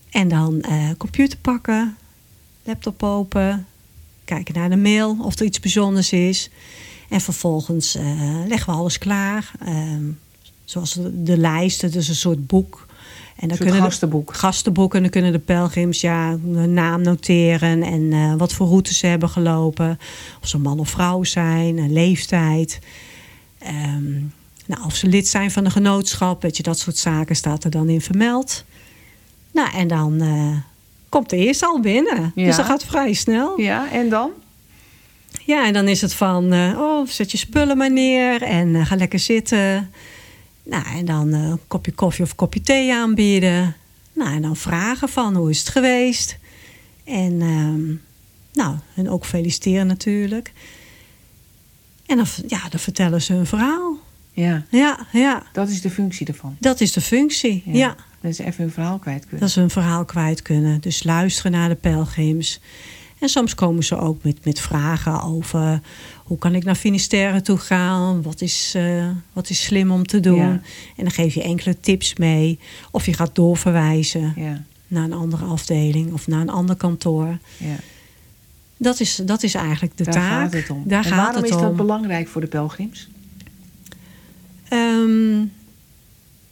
En 0.10 0.28
dan 0.28 0.66
computer 0.98 1.38
pakken, 1.38 1.98
laptop 2.64 3.04
open. 3.04 3.68
Kijken 4.24 4.54
naar 4.54 4.70
de 4.70 4.78
mail 4.78 5.18
of 5.22 5.40
er 5.40 5.46
iets 5.46 5.60
bijzonders 5.60 6.12
is. 6.12 6.50
En 7.10 7.22
vervolgens 7.22 7.96
eh, 7.96 8.04
leggen 8.48 8.74
we 8.74 8.80
alles 8.80 8.98
klaar. 8.98 9.52
Ehm, 9.66 10.04
zoals 10.66 10.94
de, 10.94 11.24
de 11.24 11.38
lijsten, 11.38 11.92
dus 11.92 12.08
een 12.08 12.16
soort 12.16 12.48
boek. 12.48 12.86
En 13.36 13.48
dan 13.48 13.58
kunnen 13.58 13.76
de- 13.76 13.82
gastenboek. 13.82 14.34
gastenboeken. 14.36 14.96
En 14.98 15.02
dan 15.04 15.12
kunnen 15.12 15.32
de 15.32 15.40
pelgrims 15.40 16.02
ja, 16.02 16.38
hun 16.54 16.74
naam 16.74 17.02
noteren. 17.02 17.84
En 17.84 18.14
eh, 18.14 18.34
wat 18.38 18.54
voor 18.54 18.68
routes 18.68 18.98
ze 18.98 19.08
hebben 19.08 19.30
gelopen. 19.30 20.00
Of 20.42 20.48
ze 20.48 20.58
man 20.58 20.80
of 20.80 20.90
vrouw 20.90 21.24
zijn. 21.24 21.78
Een 21.78 21.94
leeftijd. 21.94 22.80
Ehm, 23.58 24.14
nou, 24.66 24.84
of 24.86 24.96
ze 24.96 25.08
lid 25.08 25.28
zijn 25.28 25.52
van 25.52 25.66
een 25.66 25.72
genootschap. 25.72 26.42
Weet 26.42 26.58
je, 26.58 26.64
dat 26.64 26.80
soort 26.80 26.98
zaken 26.98 27.36
staat 27.36 27.64
er 27.64 27.70
dan 27.72 27.90
in 27.90 28.02
vermeld. 28.02 28.64
Nou, 29.52 29.74
en 29.76 29.88
dan 29.88 30.22
eh, 30.22 30.58
komt 31.10 31.30
de 31.30 31.38
eerste 31.38 31.66
al 31.66 31.80
binnen. 31.80 32.32
Ja. 32.36 32.46
Dus 32.46 32.56
dat 32.56 32.66
gaat 32.66 32.84
vrij 32.84 33.14
snel. 33.14 33.60
Ja, 33.62 33.92
en 33.92 34.10
dan? 34.10 34.30
Ja, 35.46 35.66
en 35.66 35.74
dan 35.74 35.88
is 35.88 36.02
het 36.02 36.14
van, 36.14 36.54
eh, 36.54 36.80
oh, 36.80 37.08
zet 37.08 37.32
je 37.32 37.38
spullen 37.38 37.78
maar 37.78 37.92
neer 37.92 38.42
en 38.42 38.76
eh, 38.76 38.86
ga 38.86 38.96
lekker 38.96 39.20
zitten. 39.20 39.92
Nou, 40.64 40.86
en 40.96 41.06
dan 41.06 41.34
eh, 41.34 41.40
een 41.40 41.60
kopje 41.68 41.92
koffie 41.92 42.24
of 42.24 42.36
kopje 42.36 42.62
thee 42.62 42.94
aanbieden. 42.94 43.76
Nou, 44.14 44.36
en 44.36 44.42
dan 44.42 44.56
vragen 44.56 45.10
van, 45.10 45.36
hoe 45.36 45.50
is 45.50 45.60
het 45.60 45.70
geweest? 45.70 46.38
En, 47.04 47.42
ehm, 47.42 47.86
nou, 48.54 48.78
en 48.96 49.10
ook 49.10 49.26
feliciteren 49.26 49.88
natuurlijk. 49.88 50.52
En 52.06 52.18
dan, 52.18 52.26
ja, 52.48 52.70
dan 52.70 52.80
vertellen 52.80 53.22
ze 53.22 53.34
een 53.34 53.46
verhaal. 53.46 53.98
Ja, 54.32 54.66
Ja, 54.70 55.08
ja, 55.12 55.44
dat 55.54 55.70
is 55.70 55.82
de 55.82 55.90
functie 55.90 56.28
ervan. 56.28 56.56
dat 56.60 56.82
is 56.82 56.92
de 56.92 57.02
functie. 57.02 57.64
ja. 57.66 57.96
Dat 58.22 58.34
is 58.34 58.40
even 58.40 58.64
hun 58.64 58.72
verhaal 58.74 59.00
kwijt 59.00 59.22
kunnen. 59.22 59.40
Dat 59.40 59.50
ze 59.50 59.62
een 59.62 59.70
verhaal 59.70 60.06
kwijt 60.06 60.42
kunnen. 60.42 60.82
Dus 60.82 61.04
luisteren 61.04 61.52
naar 61.52 61.70
de 61.70 61.76
pelgrims. 61.76 62.60
En 63.20 63.30
soms 63.30 63.56
komen 63.56 63.84
ze 63.84 63.98
ook 63.98 64.24
met, 64.24 64.46
met 64.46 64.60
vragen 64.60 65.22
over... 65.22 65.82
hoe 66.24 66.38
kan 66.38 66.56
ik 66.56 66.64
naar 66.64 66.76
Finisterre 66.76 67.42
toe 67.42 67.58
gaan? 67.58 68.22
Wat 68.22 68.42
is, 68.42 68.74
eh, 68.76 69.10
wat 69.34 69.50
is 69.50 69.64
slim 69.64 69.92
om 69.92 70.06
te 70.06 70.20
doen? 70.20 70.36
Ja. 70.38 70.50
En 70.96 71.04
dan 71.04 71.12
geef 71.12 71.34
je 71.34 71.44
enkele 71.44 71.80
tips 71.80 72.16
mee. 72.16 72.60
Of 72.92 73.06
je 73.06 73.14
gaat 73.14 73.36
doorverwijzen 73.36 74.34
Ja, 74.36 74.64
naar 74.88 75.04
een 75.04 75.14
andere 75.14 75.46
afdeling... 75.46 76.14
of 76.14 76.28
naar 76.28 76.42
een 76.42 76.50
ander 76.50 76.76
kantoor. 76.76 77.38
ja. 77.58 77.76
Dat 78.78 79.00
is, 79.00 79.22
dat 79.26 79.44
is 79.44 79.54
eigenlijk 79.54 79.98
de 79.98 80.04
Daar 80.04 80.14
taak. 80.14 80.24
gaat 80.44 80.54
het 80.54 80.70
om. 80.70 80.84
Daar 80.86 81.04
en 81.04 81.10
gaat 81.10 81.18
waarom 81.20 81.42
het 81.44 81.52
is 81.52 81.58
dat 81.58 81.76
belangrijk 81.76 82.28
voor 82.28 82.42
de 82.42 82.48
pelgrims? 82.48 83.10
Ehm, 84.70 85.44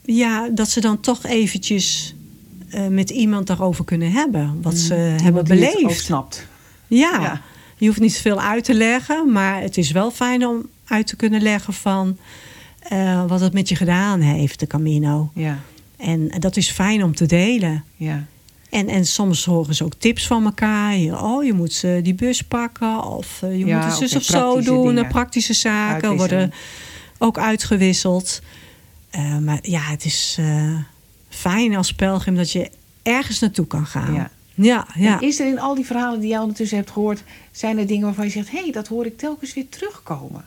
ja, 0.01 0.49
dat 0.49 0.69
ze 0.69 0.81
dan 0.81 0.99
toch 0.99 1.25
eventjes... 1.25 2.15
eh, 2.69 2.87
met 2.87 3.09
iemand 3.09 3.47
daarover 3.47 3.85
kunnen 3.85 4.11
hebben. 4.11 4.61
Wat 4.61 4.77
ze 4.77 4.93
hebben 4.93 5.17
Mm. 5.41 5.49
Die 5.49 5.63
het 5.65 5.73
beleefd. 5.73 5.83
ook 5.83 5.91
snapt. 5.91 6.47
Ja, 6.87 7.19
Ja. 7.21 7.41
je 7.77 7.87
hoeft 7.87 7.99
niet 7.99 8.17
veel 8.17 8.41
uit 8.41 8.63
te 8.63 8.73
leggen, 8.73 9.31
maar 9.31 9.61
het 9.61 9.77
is 9.77 9.91
wel 9.91 10.11
fijn 10.11 10.45
om 10.47 10.69
uit 10.87 11.07
te 11.07 11.15
kunnen 11.15 11.41
leggen 11.41 11.73
van 11.73 12.17
eh, 12.79 13.25
wat 13.27 13.39
het 13.39 13.53
met 13.53 13.69
je 13.69 13.75
gedaan 13.75 14.19
heeft, 14.21 14.59
de 14.59 14.67
Camino. 14.67 15.31
Ja, 15.35 15.59
En 15.97 16.27
dat 16.39 16.57
is 16.57 16.69
fijn 16.71 17.03
om 17.03 17.15
te 17.15 17.25
delen. 17.25 17.83
ja. 17.95 18.25
En, 18.69 18.87
en 18.89 19.05
soms 19.05 19.45
horen 19.45 19.75
ze 19.75 19.83
ook 19.83 19.93
tips 19.97 20.27
van 20.27 20.45
elkaar. 20.45 20.93
Oh, 21.23 21.43
je 21.43 21.53
moet 21.53 21.81
die 22.01 22.13
bus 22.13 22.41
pakken. 22.41 23.03
Of 23.03 23.39
eh, 23.41 23.57
je 23.59 23.65
Ja, 23.65 23.75
moet 23.75 23.85
het 23.85 23.97
zus 24.09 24.15
of 24.15 24.23
zo 24.23 24.61
doen. 24.61 24.85
dingen. 24.87 25.03
Eh, 25.03 25.09
Praktische 25.09 25.53
zaken 25.53 26.15
worden 26.17 26.51
ook 27.17 27.37
uitgewisseld. 27.37 28.41
Maar 29.41 29.59
ja, 29.61 29.81
het 29.81 30.05
is 30.05 30.37
fijn 31.29 31.75
als 31.75 31.93
pelgrim 31.93 32.35
dat 32.35 32.51
je 32.51 32.69
ergens 33.03 33.39
naartoe 33.39 33.67
kan 33.67 33.85
gaan. 33.85 34.13
Ja. 34.13 34.29
Ja, 34.53 34.87
ja. 34.95 35.21
En 35.21 35.27
is 35.27 35.39
er 35.39 35.47
in 35.47 35.59
al 35.59 35.75
die 35.75 35.85
verhalen 35.85 36.19
die 36.19 36.29
jij 36.29 36.39
ondertussen 36.39 36.77
hebt 36.77 36.91
gehoord... 36.91 37.23
zijn 37.51 37.77
er 37.77 37.87
dingen 37.87 38.05
waarvan 38.05 38.25
je 38.25 38.31
zegt... 38.31 38.51
hé, 38.51 38.61
hey, 38.61 38.71
dat 38.71 38.87
hoor 38.87 39.05
ik 39.05 39.17
telkens 39.17 39.53
weer 39.53 39.69
terugkomen? 39.69 40.45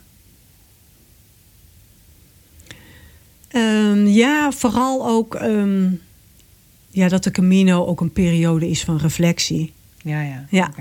Ehm, 3.47 4.05
ja, 4.05 4.51
vooral 4.51 5.07
ook 5.07 5.35
ehm, 5.35 5.91
ja, 6.89 7.07
dat 7.07 7.23
de 7.23 7.31
Camino 7.31 7.85
ook 7.85 8.01
een 8.01 8.11
periode 8.11 8.69
is 8.69 8.83
van 8.83 8.97
reflectie. 8.97 9.73
Ja, 10.01 10.21
ja. 10.21 10.45
Ja. 10.49 10.71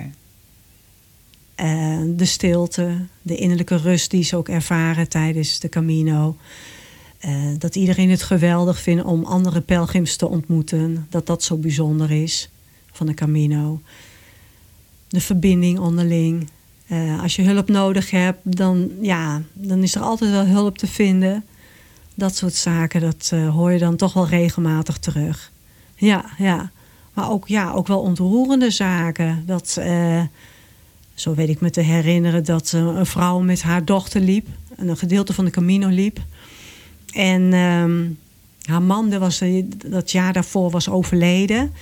Eh, 1.55 2.01
de 2.07 2.25
stilte, 2.25 3.07
de 3.23 3.37
innerlijke 3.37 3.77
rust 3.77 4.11
die 4.11 4.25
ze 4.25 4.37
ook 4.37 4.49
ervaren 4.49 5.09
tijdens 5.09 5.61
de 5.61 5.69
Camino. 5.69 6.37
Dat 7.59 7.77
iedereen 7.77 8.11
het 8.11 8.23
geweldig 8.23 8.81
vindt 8.81 9.05
om 9.05 9.25
andere 9.25 9.61
pelgrims 9.61 10.17
te 10.17 10.29
ontmoeten. 10.29 11.07
Dat 11.11 11.27
dat 11.27 11.43
zo 11.43 11.57
bijzonder 11.57 12.11
is 12.11 12.51
van 12.97 13.07
de 13.07 13.15
Camino. 13.15 13.81
De 15.09 15.21
verbinding 15.21 15.79
onderling. 15.79 16.49
Eh, 16.87 17.23
als 17.23 17.37
je 17.37 17.43
hulp 17.43 17.69
nodig 17.69 18.11
hebt, 18.11 18.57
dan, 18.57 18.91
ja, 19.01 19.43
dan 19.53 19.83
is 19.83 19.95
er 19.95 20.01
altijd 20.01 20.31
wel 20.31 20.47
hulp 20.47 20.79
te 20.79 20.87
vinden. 20.87 21.45
Dat 22.15 22.37
soort 22.37 22.55
zaken, 22.55 23.01
dat 23.01 23.31
eh, 23.33 23.49
hoor 23.49 23.73
je 23.73 23.79
dan 23.79 23.97
toch 23.97 24.13
wel 24.13 24.27
regelmatig 24.27 24.99
terug. 24.99 25.53
Ja, 25.95 26.25
ja. 26.39 26.71
Maar 27.15 27.31
ook, 27.31 27.49
ja, 27.49 27.73
ook 27.73 27.87
wel 27.87 28.01
ontroerende 28.01 28.71
zaken. 28.71 29.43
Dat, 29.47 29.77
eh, 29.81 30.23
zo 31.15 31.35
weet 31.35 31.49
ik 31.49 31.61
me 31.61 31.71
te 31.71 31.81
herinneren 31.81 32.45
dat 32.45 32.73
een 32.73 33.07
vrouw 33.07 33.41
met 33.41 33.63
haar 33.63 33.85
dochter 33.85 34.21
liep. 34.21 34.47
En 34.77 34.89
een 34.89 34.97
gedeelte 34.97 35.33
van 35.33 35.45
de 35.45 35.51
Camino 35.51 35.89
liep. 35.89 36.19
En 37.13 37.53
ehm, 37.53 38.05
haar 38.63 38.83
man 38.83 39.19
was, 39.19 39.43
dat 39.87 40.11
jaar 40.11 40.33
daarvoor 40.33 40.71
was 40.71 40.89
overleden. 40.89 41.73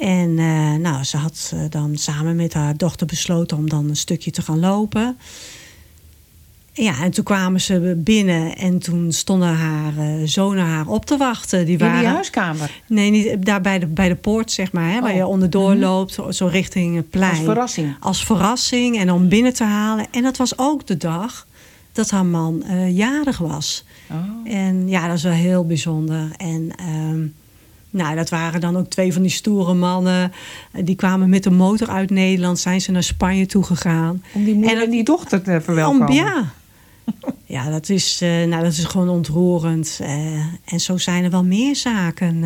En 0.00 0.38
eh, 0.38 0.74
nou, 0.74 1.04
ze 1.04 1.16
had 1.16 1.50
eh, 1.54 1.60
dan 1.68 1.96
samen 1.96 2.36
met 2.36 2.54
haar 2.54 2.76
dochter 2.76 3.06
besloten 3.06 3.56
om 3.56 3.68
dan 3.68 3.88
een 3.88 3.96
stukje 3.96 4.30
te 4.30 4.42
gaan 4.42 4.60
lopen. 4.60 5.18
Ja, 6.72 7.02
en 7.02 7.10
toen 7.10 7.24
kwamen 7.24 7.60
ze 7.60 7.94
binnen 7.96 8.56
en 8.56 8.78
toen 8.78 9.12
stonden 9.12 9.54
haar 9.54 9.92
eh, 9.98 10.06
zonen 10.24 10.64
haar 10.64 10.86
op 10.86 11.04
te 11.06 11.16
wachten. 11.16 11.64
Die 11.64 11.78
In 11.78 11.84
waren, 11.84 11.98
die 12.00 12.08
huiskamer. 12.08 12.80
Nee, 12.86 13.10
niet, 13.10 13.46
daar 13.46 13.60
bij 13.60 13.78
de, 13.78 13.86
bij 13.86 14.08
de 14.08 14.14
poort, 14.14 14.52
zeg 14.52 14.72
maar, 14.72 14.92
hè, 14.92 15.00
waar 15.00 15.10
Oh. 15.10 15.16
je 15.16 15.26
onderdoor 15.26 15.74
loopt, 15.74 16.18
zo- 16.30 16.46
richting 16.46 16.96
het 16.96 17.10
plein. 17.10 17.30
Als 17.30 17.40
verrassing. 17.44 17.96
Als 18.00 18.24
verrassing 18.24 18.98
en 18.98 19.10
om 19.12 19.28
binnen 19.28 19.54
te 19.54 19.64
halen. 19.64 20.06
En 20.10 20.22
dat 20.22 20.36
was 20.36 20.58
ook 20.58 20.86
de 20.86 20.96
dag 20.96 21.46
dat 21.92 22.10
haar 22.10 22.26
man 22.26 22.62
jarig 22.92 23.38
was. 23.38 23.84
Oh. 24.10 24.52
En 24.52 24.88
ja, 24.88 25.06
dat 25.06 25.16
is 25.16 25.22
wel 25.22 25.32
heel 25.32 25.64
bijzonder. 25.66 26.30
En 26.36 26.70
ehm, 26.76 27.20
nou, 27.90 28.16
dat 28.16 28.28
waren 28.28 28.60
dan 28.60 28.76
ook 28.76 28.90
twee 28.90 29.12
van 29.12 29.22
die 29.22 29.30
stoere 29.30 29.74
mannen. 29.74 30.32
Eh, 30.72 30.84
Die 30.84 30.94
kwamen 30.94 31.28
met 31.28 31.42
de 31.42 31.50
motor 31.50 31.88
uit 31.88 32.10
Nederland, 32.10 32.58
zijn 32.58 32.80
ze 32.80 32.90
naar 32.90 33.02
Spanje 33.02 33.46
toegegaan. 33.46 34.22
Om 34.32 34.44
die 34.44 34.54
moeder 34.54 34.82
En 34.82 34.90
die 34.90 35.04
dochter 35.04 35.42
te 35.42 35.60
verwelkomen. 35.60 36.08
Om, 36.08 36.14
ja. 36.14 36.52
ja, 37.56 37.70
dat 37.70 37.88
is, 37.88 38.20
eh, 38.20 38.28
nou, 38.28 38.62
dat 38.62 38.72
is 38.72 38.84
gewoon 38.84 39.08
ontroerend. 39.08 39.98
Eh, 40.02 40.44
en 40.64 40.80
zo 40.80 40.98
zijn 40.98 41.24
er 41.24 41.30
wel 41.30 41.44
meer 41.44 41.76
zaken. 41.76 42.44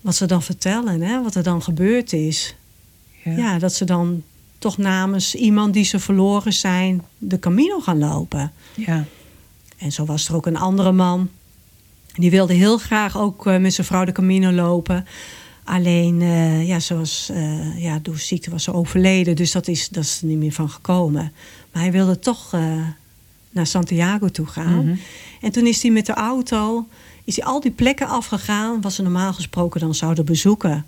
wat 0.00 0.14
ze 0.16 0.26
dan 0.26 0.42
vertellen, 0.42 1.00
hè, 1.00 1.22
wat 1.22 1.34
er 1.34 1.42
dan 1.42 1.62
gebeurd 1.62 2.12
is. 2.12 2.54
Ja. 3.24 3.36
Ja, 3.36 3.58
dat 3.58 3.74
ze 3.74 3.84
dan 3.84 4.22
toch 4.58 4.78
namens 4.78 5.34
iemand 5.34 5.74
die 5.74 5.84
ze 5.84 5.98
verloren 5.98 6.52
zijn... 6.52 7.02
de 7.18 7.38
Camino 7.38 7.80
gaan 7.80 7.98
lopen. 7.98 8.52
Ja. 8.74 9.04
En 9.78 9.92
zo 9.92 10.04
was 10.04 10.28
er 10.28 10.34
ook 10.34 10.46
een 10.46 10.56
andere 10.56 10.92
man. 10.92 11.28
Die 12.18 12.30
wilde 12.30 12.52
heel 12.52 12.78
graag 12.78 13.18
ook 13.18 13.46
eh, 13.46 13.56
met 13.56 13.74
zijn 13.74 13.86
vrouw 13.86 14.04
de 14.04 14.12
Camino 14.12 14.50
lopen. 14.50 15.06
Alleen, 15.64 16.22
eh, 16.22 16.66
ja, 16.68 16.80
zoals, 16.80 17.28
eh, 17.32 17.82
ja, 17.82 17.98
door 18.02 18.18
ziekte 18.18 18.50
was 18.50 18.62
ze 18.62 18.72
overleden. 18.72 19.36
Dus 19.36 19.52
dat 19.52 19.68
is, 19.68 19.88
dat 19.88 20.04
is 20.04 20.20
er 20.20 20.26
niet 20.26 20.38
meer 20.38 20.52
van 20.52 20.70
gekomen. 20.70 21.32
Maar 21.72 21.82
hij 21.82 21.92
wilde 21.92 22.18
toch 22.18 22.56
naar 23.50 23.66
Santiago 23.66 24.28
toe 24.28 24.46
gaan. 24.46 24.84
Mhm. 24.86 24.96
En 25.40 25.52
toen 25.52 25.66
is 25.66 25.82
hij 25.82 25.90
met 25.90 26.06
de 26.06 26.14
auto... 26.14 26.86
is 27.24 27.36
hij 27.36 27.44
al 27.44 27.60
die 27.60 27.70
plekken 27.70 28.08
afgegaan... 28.08 28.80
wat 28.80 28.92
ze 28.92 29.02
normaal 29.02 29.32
gesproken 29.32 29.80
dan 29.80 29.94
zouden 29.94 30.24
bezoeken. 30.24 30.84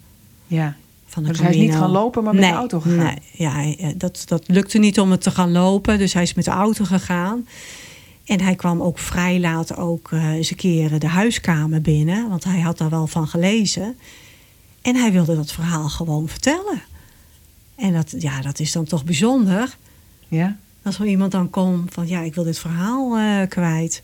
ja. 0.46 0.76
Van 1.06 1.22
de 1.22 1.28
Dus 1.28 1.38
hij 1.38 1.50
is 1.50 1.56
niet 1.56 1.64
Camino. 1.64 1.86
gaan 1.86 1.94
lopen, 1.94 2.24
maar 2.24 2.34
met 2.34 2.42
de 2.42 2.50
auto 2.50 2.80
gegaan? 2.80 3.16
Nee, 3.36 3.76
ja, 3.78 3.92
dat, 3.96 4.22
dat 4.26 4.42
lukte 4.46 4.78
niet 4.78 5.00
om 5.00 5.10
het 5.10 5.22
te 5.22 5.30
gaan 5.30 5.52
lopen. 5.52 5.98
Dus 5.98 6.12
hij 6.12 6.22
is 6.22 6.34
met 6.34 6.44
de 6.44 6.50
auto 6.50 6.84
gegaan. 6.84 7.46
En 8.30 8.40
hij 8.40 8.54
kwam 8.54 8.82
ook 8.82 8.98
vrij 8.98 9.40
laat 9.40 9.76
ook 9.76 10.12
eh, 10.12 10.28
eens 10.28 10.50
een 10.50 10.56
keer 10.56 10.98
de 10.98 11.08
huiskamer 11.08 11.80
binnen. 11.80 12.28
Want 12.28 12.44
hij 12.44 12.60
had 12.60 12.78
daar 12.78 12.90
wel 12.90 13.06
van 13.06 13.28
gelezen. 13.28 13.96
En 14.82 14.96
hij 14.96 15.12
wilde 15.12 15.36
dat 15.36 15.52
verhaal 15.52 15.88
gewoon 15.88 16.28
vertellen. 16.28 16.82
En 17.74 17.92
dat, 17.92 18.14
ja, 18.18 18.40
dat 18.40 18.58
is 18.58 18.72
dan 18.72 18.84
toch 18.84 19.04
bijzonder. 19.04 19.76
Ja. 20.28 20.56
Als 20.82 20.96
zo 20.96 21.02
iemand 21.02 21.32
dan 21.32 21.50
komt 21.50 21.94
van 21.94 22.08
ja, 22.08 22.20
ik 22.20 22.34
wil 22.34 22.44
dit 22.44 22.58
verhaal 22.58 23.18
eh, 23.18 23.48
kwijt. 23.48 24.02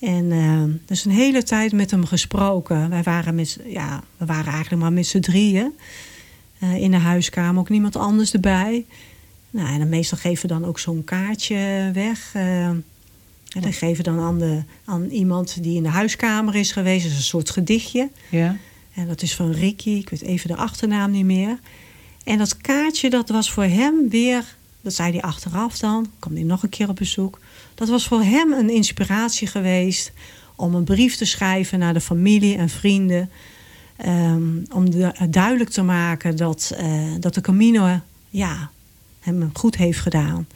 En 0.00 0.32
eh, 0.32 0.62
dus 0.86 1.04
een 1.04 1.10
hele 1.10 1.42
tijd 1.42 1.72
met 1.72 1.90
hem 1.90 2.06
gesproken. 2.06 2.90
Wij 2.90 3.02
waren, 3.02 3.34
met, 3.34 3.58
ja, 3.66 4.02
we 4.16 4.24
waren 4.24 4.52
eigenlijk 4.52 4.82
maar 4.82 4.92
met 4.92 5.06
z'n 5.06 5.20
drieën 5.20 5.72
in 6.58 6.90
de 6.90 6.96
huiskamer. 6.96 7.60
Ook 7.60 7.68
niemand 7.68 7.96
anders 7.96 8.32
erbij. 8.32 8.86
Nou, 9.50 9.68
en 9.68 9.78
dan 9.78 9.88
meestal 9.88 10.18
geven 10.18 10.48
we 10.48 10.54
dan 10.54 10.64
ook 10.64 10.78
zo'n 10.78 11.04
kaartje 11.04 11.90
weg. 11.92 12.34
En 13.54 13.60
dat 13.60 13.74
geven 13.74 14.04
dan 14.04 14.18
aan, 14.20 14.38
de, 14.38 14.62
aan 14.84 15.04
iemand 15.04 15.62
die 15.62 15.76
in 15.76 15.82
de 15.82 15.88
huiskamer 15.88 16.54
is 16.54 16.72
geweest. 16.72 17.02
Dat 17.02 17.12
is 17.12 17.18
een 17.18 17.24
soort 17.24 17.50
gedichtje. 17.50 18.08
Ja. 18.30 18.56
En 18.94 19.06
dat 19.06 19.22
is 19.22 19.34
van 19.34 19.50
Ricky, 19.50 19.90
ik 19.90 20.10
weet 20.10 20.22
even 20.22 20.48
de 20.48 20.56
achternaam 20.56 21.10
niet 21.10 21.24
meer. 21.24 21.58
En 22.24 22.38
dat 22.38 22.56
kaartje, 22.56 23.10
dat 23.10 23.28
was 23.28 23.50
voor 23.52 23.64
hem 23.64 24.08
weer, 24.08 24.56
dat 24.80 24.94
zei 24.94 25.12
hij 25.12 25.22
achteraf 25.22 25.78
dan, 25.78 26.06
kwam 26.18 26.34
hij 26.34 26.42
nog 26.42 26.62
een 26.62 26.68
keer 26.68 26.88
op 26.88 26.96
bezoek. 26.96 27.38
Dat 27.74 27.88
was 27.88 28.06
voor 28.06 28.22
hem 28.22 28.52
een 28.52 28.70
inspiratie 28.70 29.46
geweest 29.46 30.12
om 30.56 30.74
een 30.74 30.84
brief 30.84 31.16
te 31.16 31.24
schrijven 31.24 31.78
naar 31.78 31.94
de 31.94 32.00
familie 32.00 32.56
en 32.56 32.68
vrienden. 32.68 33.30
ehm, 33.96 34.48
om 34.72 34.90
de- 34.90 35.26
duidelijk 35.30 35.70
te 35.70 35.82
maken 35.82 36.36
dat, 36.36 36.72
eh, 36.76 37.02
dat 37.20 37.34
de 37.34 37.40
Camino 37.40 38.00
ja, 38.30 38.70
hem 39.20 39.50
goed 39.52 39.76
heeft 39.76 40.00
gedaan. 40.00 40.46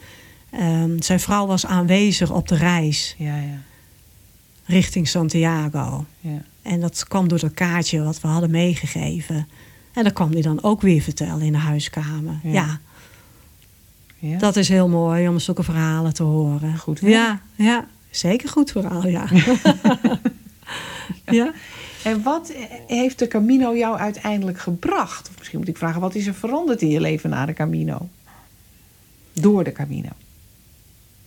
Ehm, 0.51 1.01
zijn 1.01 1.21
vrouw 1.21 1.47
was 1.47 1.67
aanwezig 1.67 2.31
op 2.31 2.49
de 2.49 2.57
reis. 2.57 3.15
Ja, 3.19 3.37
ja. 3.37 3.59
richting 4.65 5.09
Santiago. 5.09 6.05
Ja. 6.21 6.43
En 6.63 6.81
dat 6.81 7.05
kwam 7.09 7.29
door 7.29 7.39
het 7.39 7.55
kaartje 7.55 8.03
wat 8.03 8.21
we 8.21 8.29
hadden 8.29 8.51
meegegeven. 8.51 9.49
En 9.93 10.05
dat 10.05 10.13
kwam 10.13 10.33
hij 10.33 10.43
dan 10.43 10.63
ook 10.63 10.81
weer 10.81 11.03
vertellen 11.03 11.43
in 11.43 11.53
de 11.53 11.59
huiskamer. 11.59 12.41
Ja. 12.43 12.81
Dat 14.39 14.57
is 14.57 14.69
heel 14.69 14.89
mooi 14.89 15.29
om 15.29 15.39
zulke 15.39 15.63
verhalen 15.63 16.15
te 16.15 16.23
horen. 16.23 16.79
Goed 16.79 16.99
verhaal. 16.99 17.17
Ja, 17.17 17.41
ja, 17.55 17.87
zeker 18.11 18.49
goed 18.49 18.71
verhaal, 18.71 19.07
ja. 19.07 19.29
ja. 21.39 21.53
En 22.03 22.23
wat 22.23 22.53
heeft 22.87 23.19
de 23.19 23.29
Camino 23.29 23.77
jou 23.77 23.99
uiteindelijk 23.99 24.59
gebracht? 24.59 25.29
Of 25.29 25.39
misschien 25.39 25.59
moet 25.59 25.69
ik 25.69 25.77
vragen, 25.77 26.01
wat 26.01 26.15
is 26.15 26.27
er 26.27 26.35
veranderd 26.35 26.83
in 26.83 26.89
je 26.89 27.01
leven 27.01 27.31
na 27.31 27.47
de 27.47 27.53
Camino? 27.53 28.09
Door 29.33 29.65
de 29.65 29.73
Camino. 29.73 30.09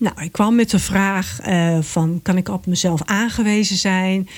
Nou, 0.01 0.21
ik 0.21 0.31
kwam 0.31 0.55
met 0.55 0.69
de 0.69 0.79
vraag 0.79 1.39
eh, 1.41 1.81
van, 1.81 2.19
kan 2.23 2.37
ik 2.37 2.49
op 2.49 2.65
mezelf 2.65 3.01
aangewezen 3.05 3.77
zijn? 3.77 4.29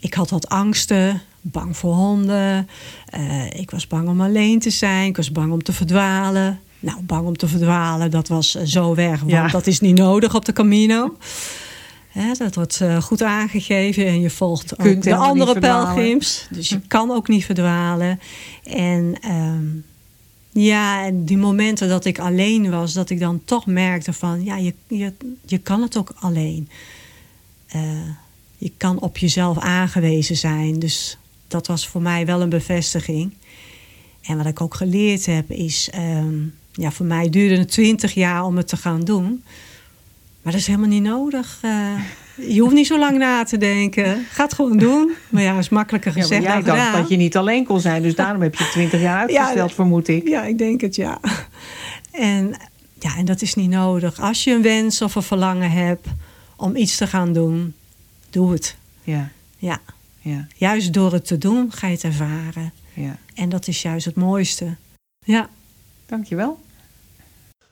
Ik 0.00 0.14
had 0.14 0.30
wat 0.30 0.48
angsten, 0.48 1.22
bang 1.40 1.76
voor 1.76 1.94
honden. 1.94 2.68
Eh, 3.06 3.50
ik 3.50 3.70
was 3.70 3.86
bang 3.86 4.08
om 4.08 4.20
alleen 4.20 4.58
te 4.58 4.70
zijn. 4.70 5.06
Ik 5.06 5.16
was 5.16 5.32
bang 5.32 5.52
om 5.52 5.62
te 5.62 5.72
verdwalen. 5.72 6.60
Nou, 6.80 7.02
bang 7.02 7.26
om 7.26 7.36
te 7.36 7.48
verdwalen, 7.48 8.10
dat 8.10 8.28
was 8.28 8.54
eh, 8.54 8.62
zo 8.64 8.94
weg. 8.94 9.18
Want 9.18 9.30
Ja. 9.30 9.48
dat 9.48 9.66
is 9.66 9.80
niet 9.80 9.98
nodig 9.98 10.34
op 10.34 10.44
de 10.44 10.52
Camino. 10.52 11.16
Hè, 12.08 12.32
dat 12.38 12.54
wordt 12.54 12.80
goed 13.00 13.22
aangegeven 13.22 14.06
en 14.06 14.20
je 14.20 14.30
volgt 14.30 14.78
ook 14.78 15.02
de 15.02 15.14
andere 15.14 15.58
pelgrims. 15.58 16.46
Dus 16.50 16.68
je 16.68 16.80
kan 16.88 17.10
ook 17.10 17.28
niet 17.28 17.44
verdwalen. 17.44 18.20
En 18.64 19.14
ehm, 19.20 19.66
ja, 20.52 21.04
en 21.04 21.24
die 21.24 21.36
momenten 21.36 21.88
dat 21.88 22.04
ik 22.04 22.18
alleen 22.18 22.70
was, 22.70 22.92
dat 22.92 23.10
ik 23.10 23.18
dan 23.18 23.44
toch 23.44 23.66
merkte 23.66 24.12
van, 24.12 24.44
ja, 24.44 24.56
je, 24.56 24.74
je, 24.86 25.12
je 25.46 25.58
kan 25.58 25.82
het 25.82 25.96
ook 25.96 26.12
alleen. 26.18 26.68
Eh, 27.66 28.08
je 28.56 28.72
kan 28.76 29.00
op 29.00 29.18
jezelf 29.18 29.58
aangewezen 29.58 30.36
zijn. 30.36 30.78
Dus 30.78 31.18
dat 31.48 31.66
was 31.66 31.88
voor 31.88 32.02
mij 32.02 32.26
wel 32.26 32.40
een 32.40 32.48
bevestiging. 32.48 33.32
En 34.22 34.36
wat 34.36 34.46
ik 34.46 34.60
ook 34.60 34.74
geleerd 34.74 35.26
heb 35.26 35.50
is, 35.50 35.88
ehm, 35.92 36.34
ja, 36.72 36.90
voor 36.90 37.06
mij 37.06 37.30
duurde 37.30 37.58
het 37.58 37.70
twintig 37.70 38.14
jaar 38.14 38.44
om 38.44 38.56
het 38.56 38.68
te 38.68 38.76
gaan 38.76 39.04
doen. 39.04 39.42
Maar 40.42 40.52
dat 40.52 40.60
is 40.60 40.66
helemaal 40.66 40.88
niet 40.88 41.02
nodig. 41.02 41.58
Eh, 41.62 42.00
je 42.34 42.60
hoeft 42.60 42.74
niet 42.74 42.86
zo 42.86 42.98
lang 42.98 43.18
na 43.18 43.44
te 43.44 43.56
denken. 43.58 44.26
Ga 44.30 44.42
het 44.42 44.54
gewoon 44.54 44.76
doen. 44.78 45.12
Maar 45.28 45.42
ja, 45.42 45.58
is 45.58 45.68
makkelijker 45.68 46.12
Ja, 46.16 46.20
gezegd 46.22 46.42
jij 46.42 46.52
dan 46.54 46.64
dacht 46.64 46.78
gedaan. 46.86 47.00
dat 47.00 47.08
je 47.10 47.16
niet 47.16 47.36
alleen 47.36 47.64
kon 47.64 47.80
zijn, 47.80 48.02
dus 48.02 48.14
daarom 48.14 48.42
heb 48.42 48.54
je 48.54 48.68
20 48.70 49.00
jaar 49.00 49.18
uitgesteld, 49.18 49.68
Ja, 49.68 49.74
vermoed 49.74 50.08
ik. 50.08 50.28
Ja, 50.28 50.44
ik 50.44 50.58
denk 50.58 50.80
het, 50.80 50.96
ja. 50.96 51.20
En, 52.10 52.54
ja. 52.98 53.16
en 53.16 53.24
dat 53.24 53.42
is 53.42 53.54
niet 53.54 53.70
nodig. 53.70 54.20
Als 54.20 54.44
je 54.44 54.50
een 54.52 54.62
wens 54.62 55.02
of 55.02 55.14
een 55.14 55.22
verlangen 55.22 55.70
hebt 55.70 56.06
om 56.56 56.76
iets 56.76 56.96
te 56.96 57.06
gaan 57.06 57.32
doen, 57.32 57.74
doe 58.30 58.52
het. 58.52 58.76
Ja, 59.04 59.30
Ja, 59.58 59.80
ja, 60.20 60.46
juist 60.56 60.92
door 60.92 61.12
het 61.12 61.26
te 61.26 61.38
doen 61.38 61.72
ga 61.72 61.86
je 61.86 61.92
het 61.94 62.04
ervaren. 62.04 62.72
ja. 62.94 63.16
En 63.34 63.48
dat 63.48 63.68
is 63.68 63.82
juist 63.82 64.04
het 64.04 64.14
mooiste. 64.16 64.76
Ja. 65.24 65.48
Dankjewel. 66.06 66.60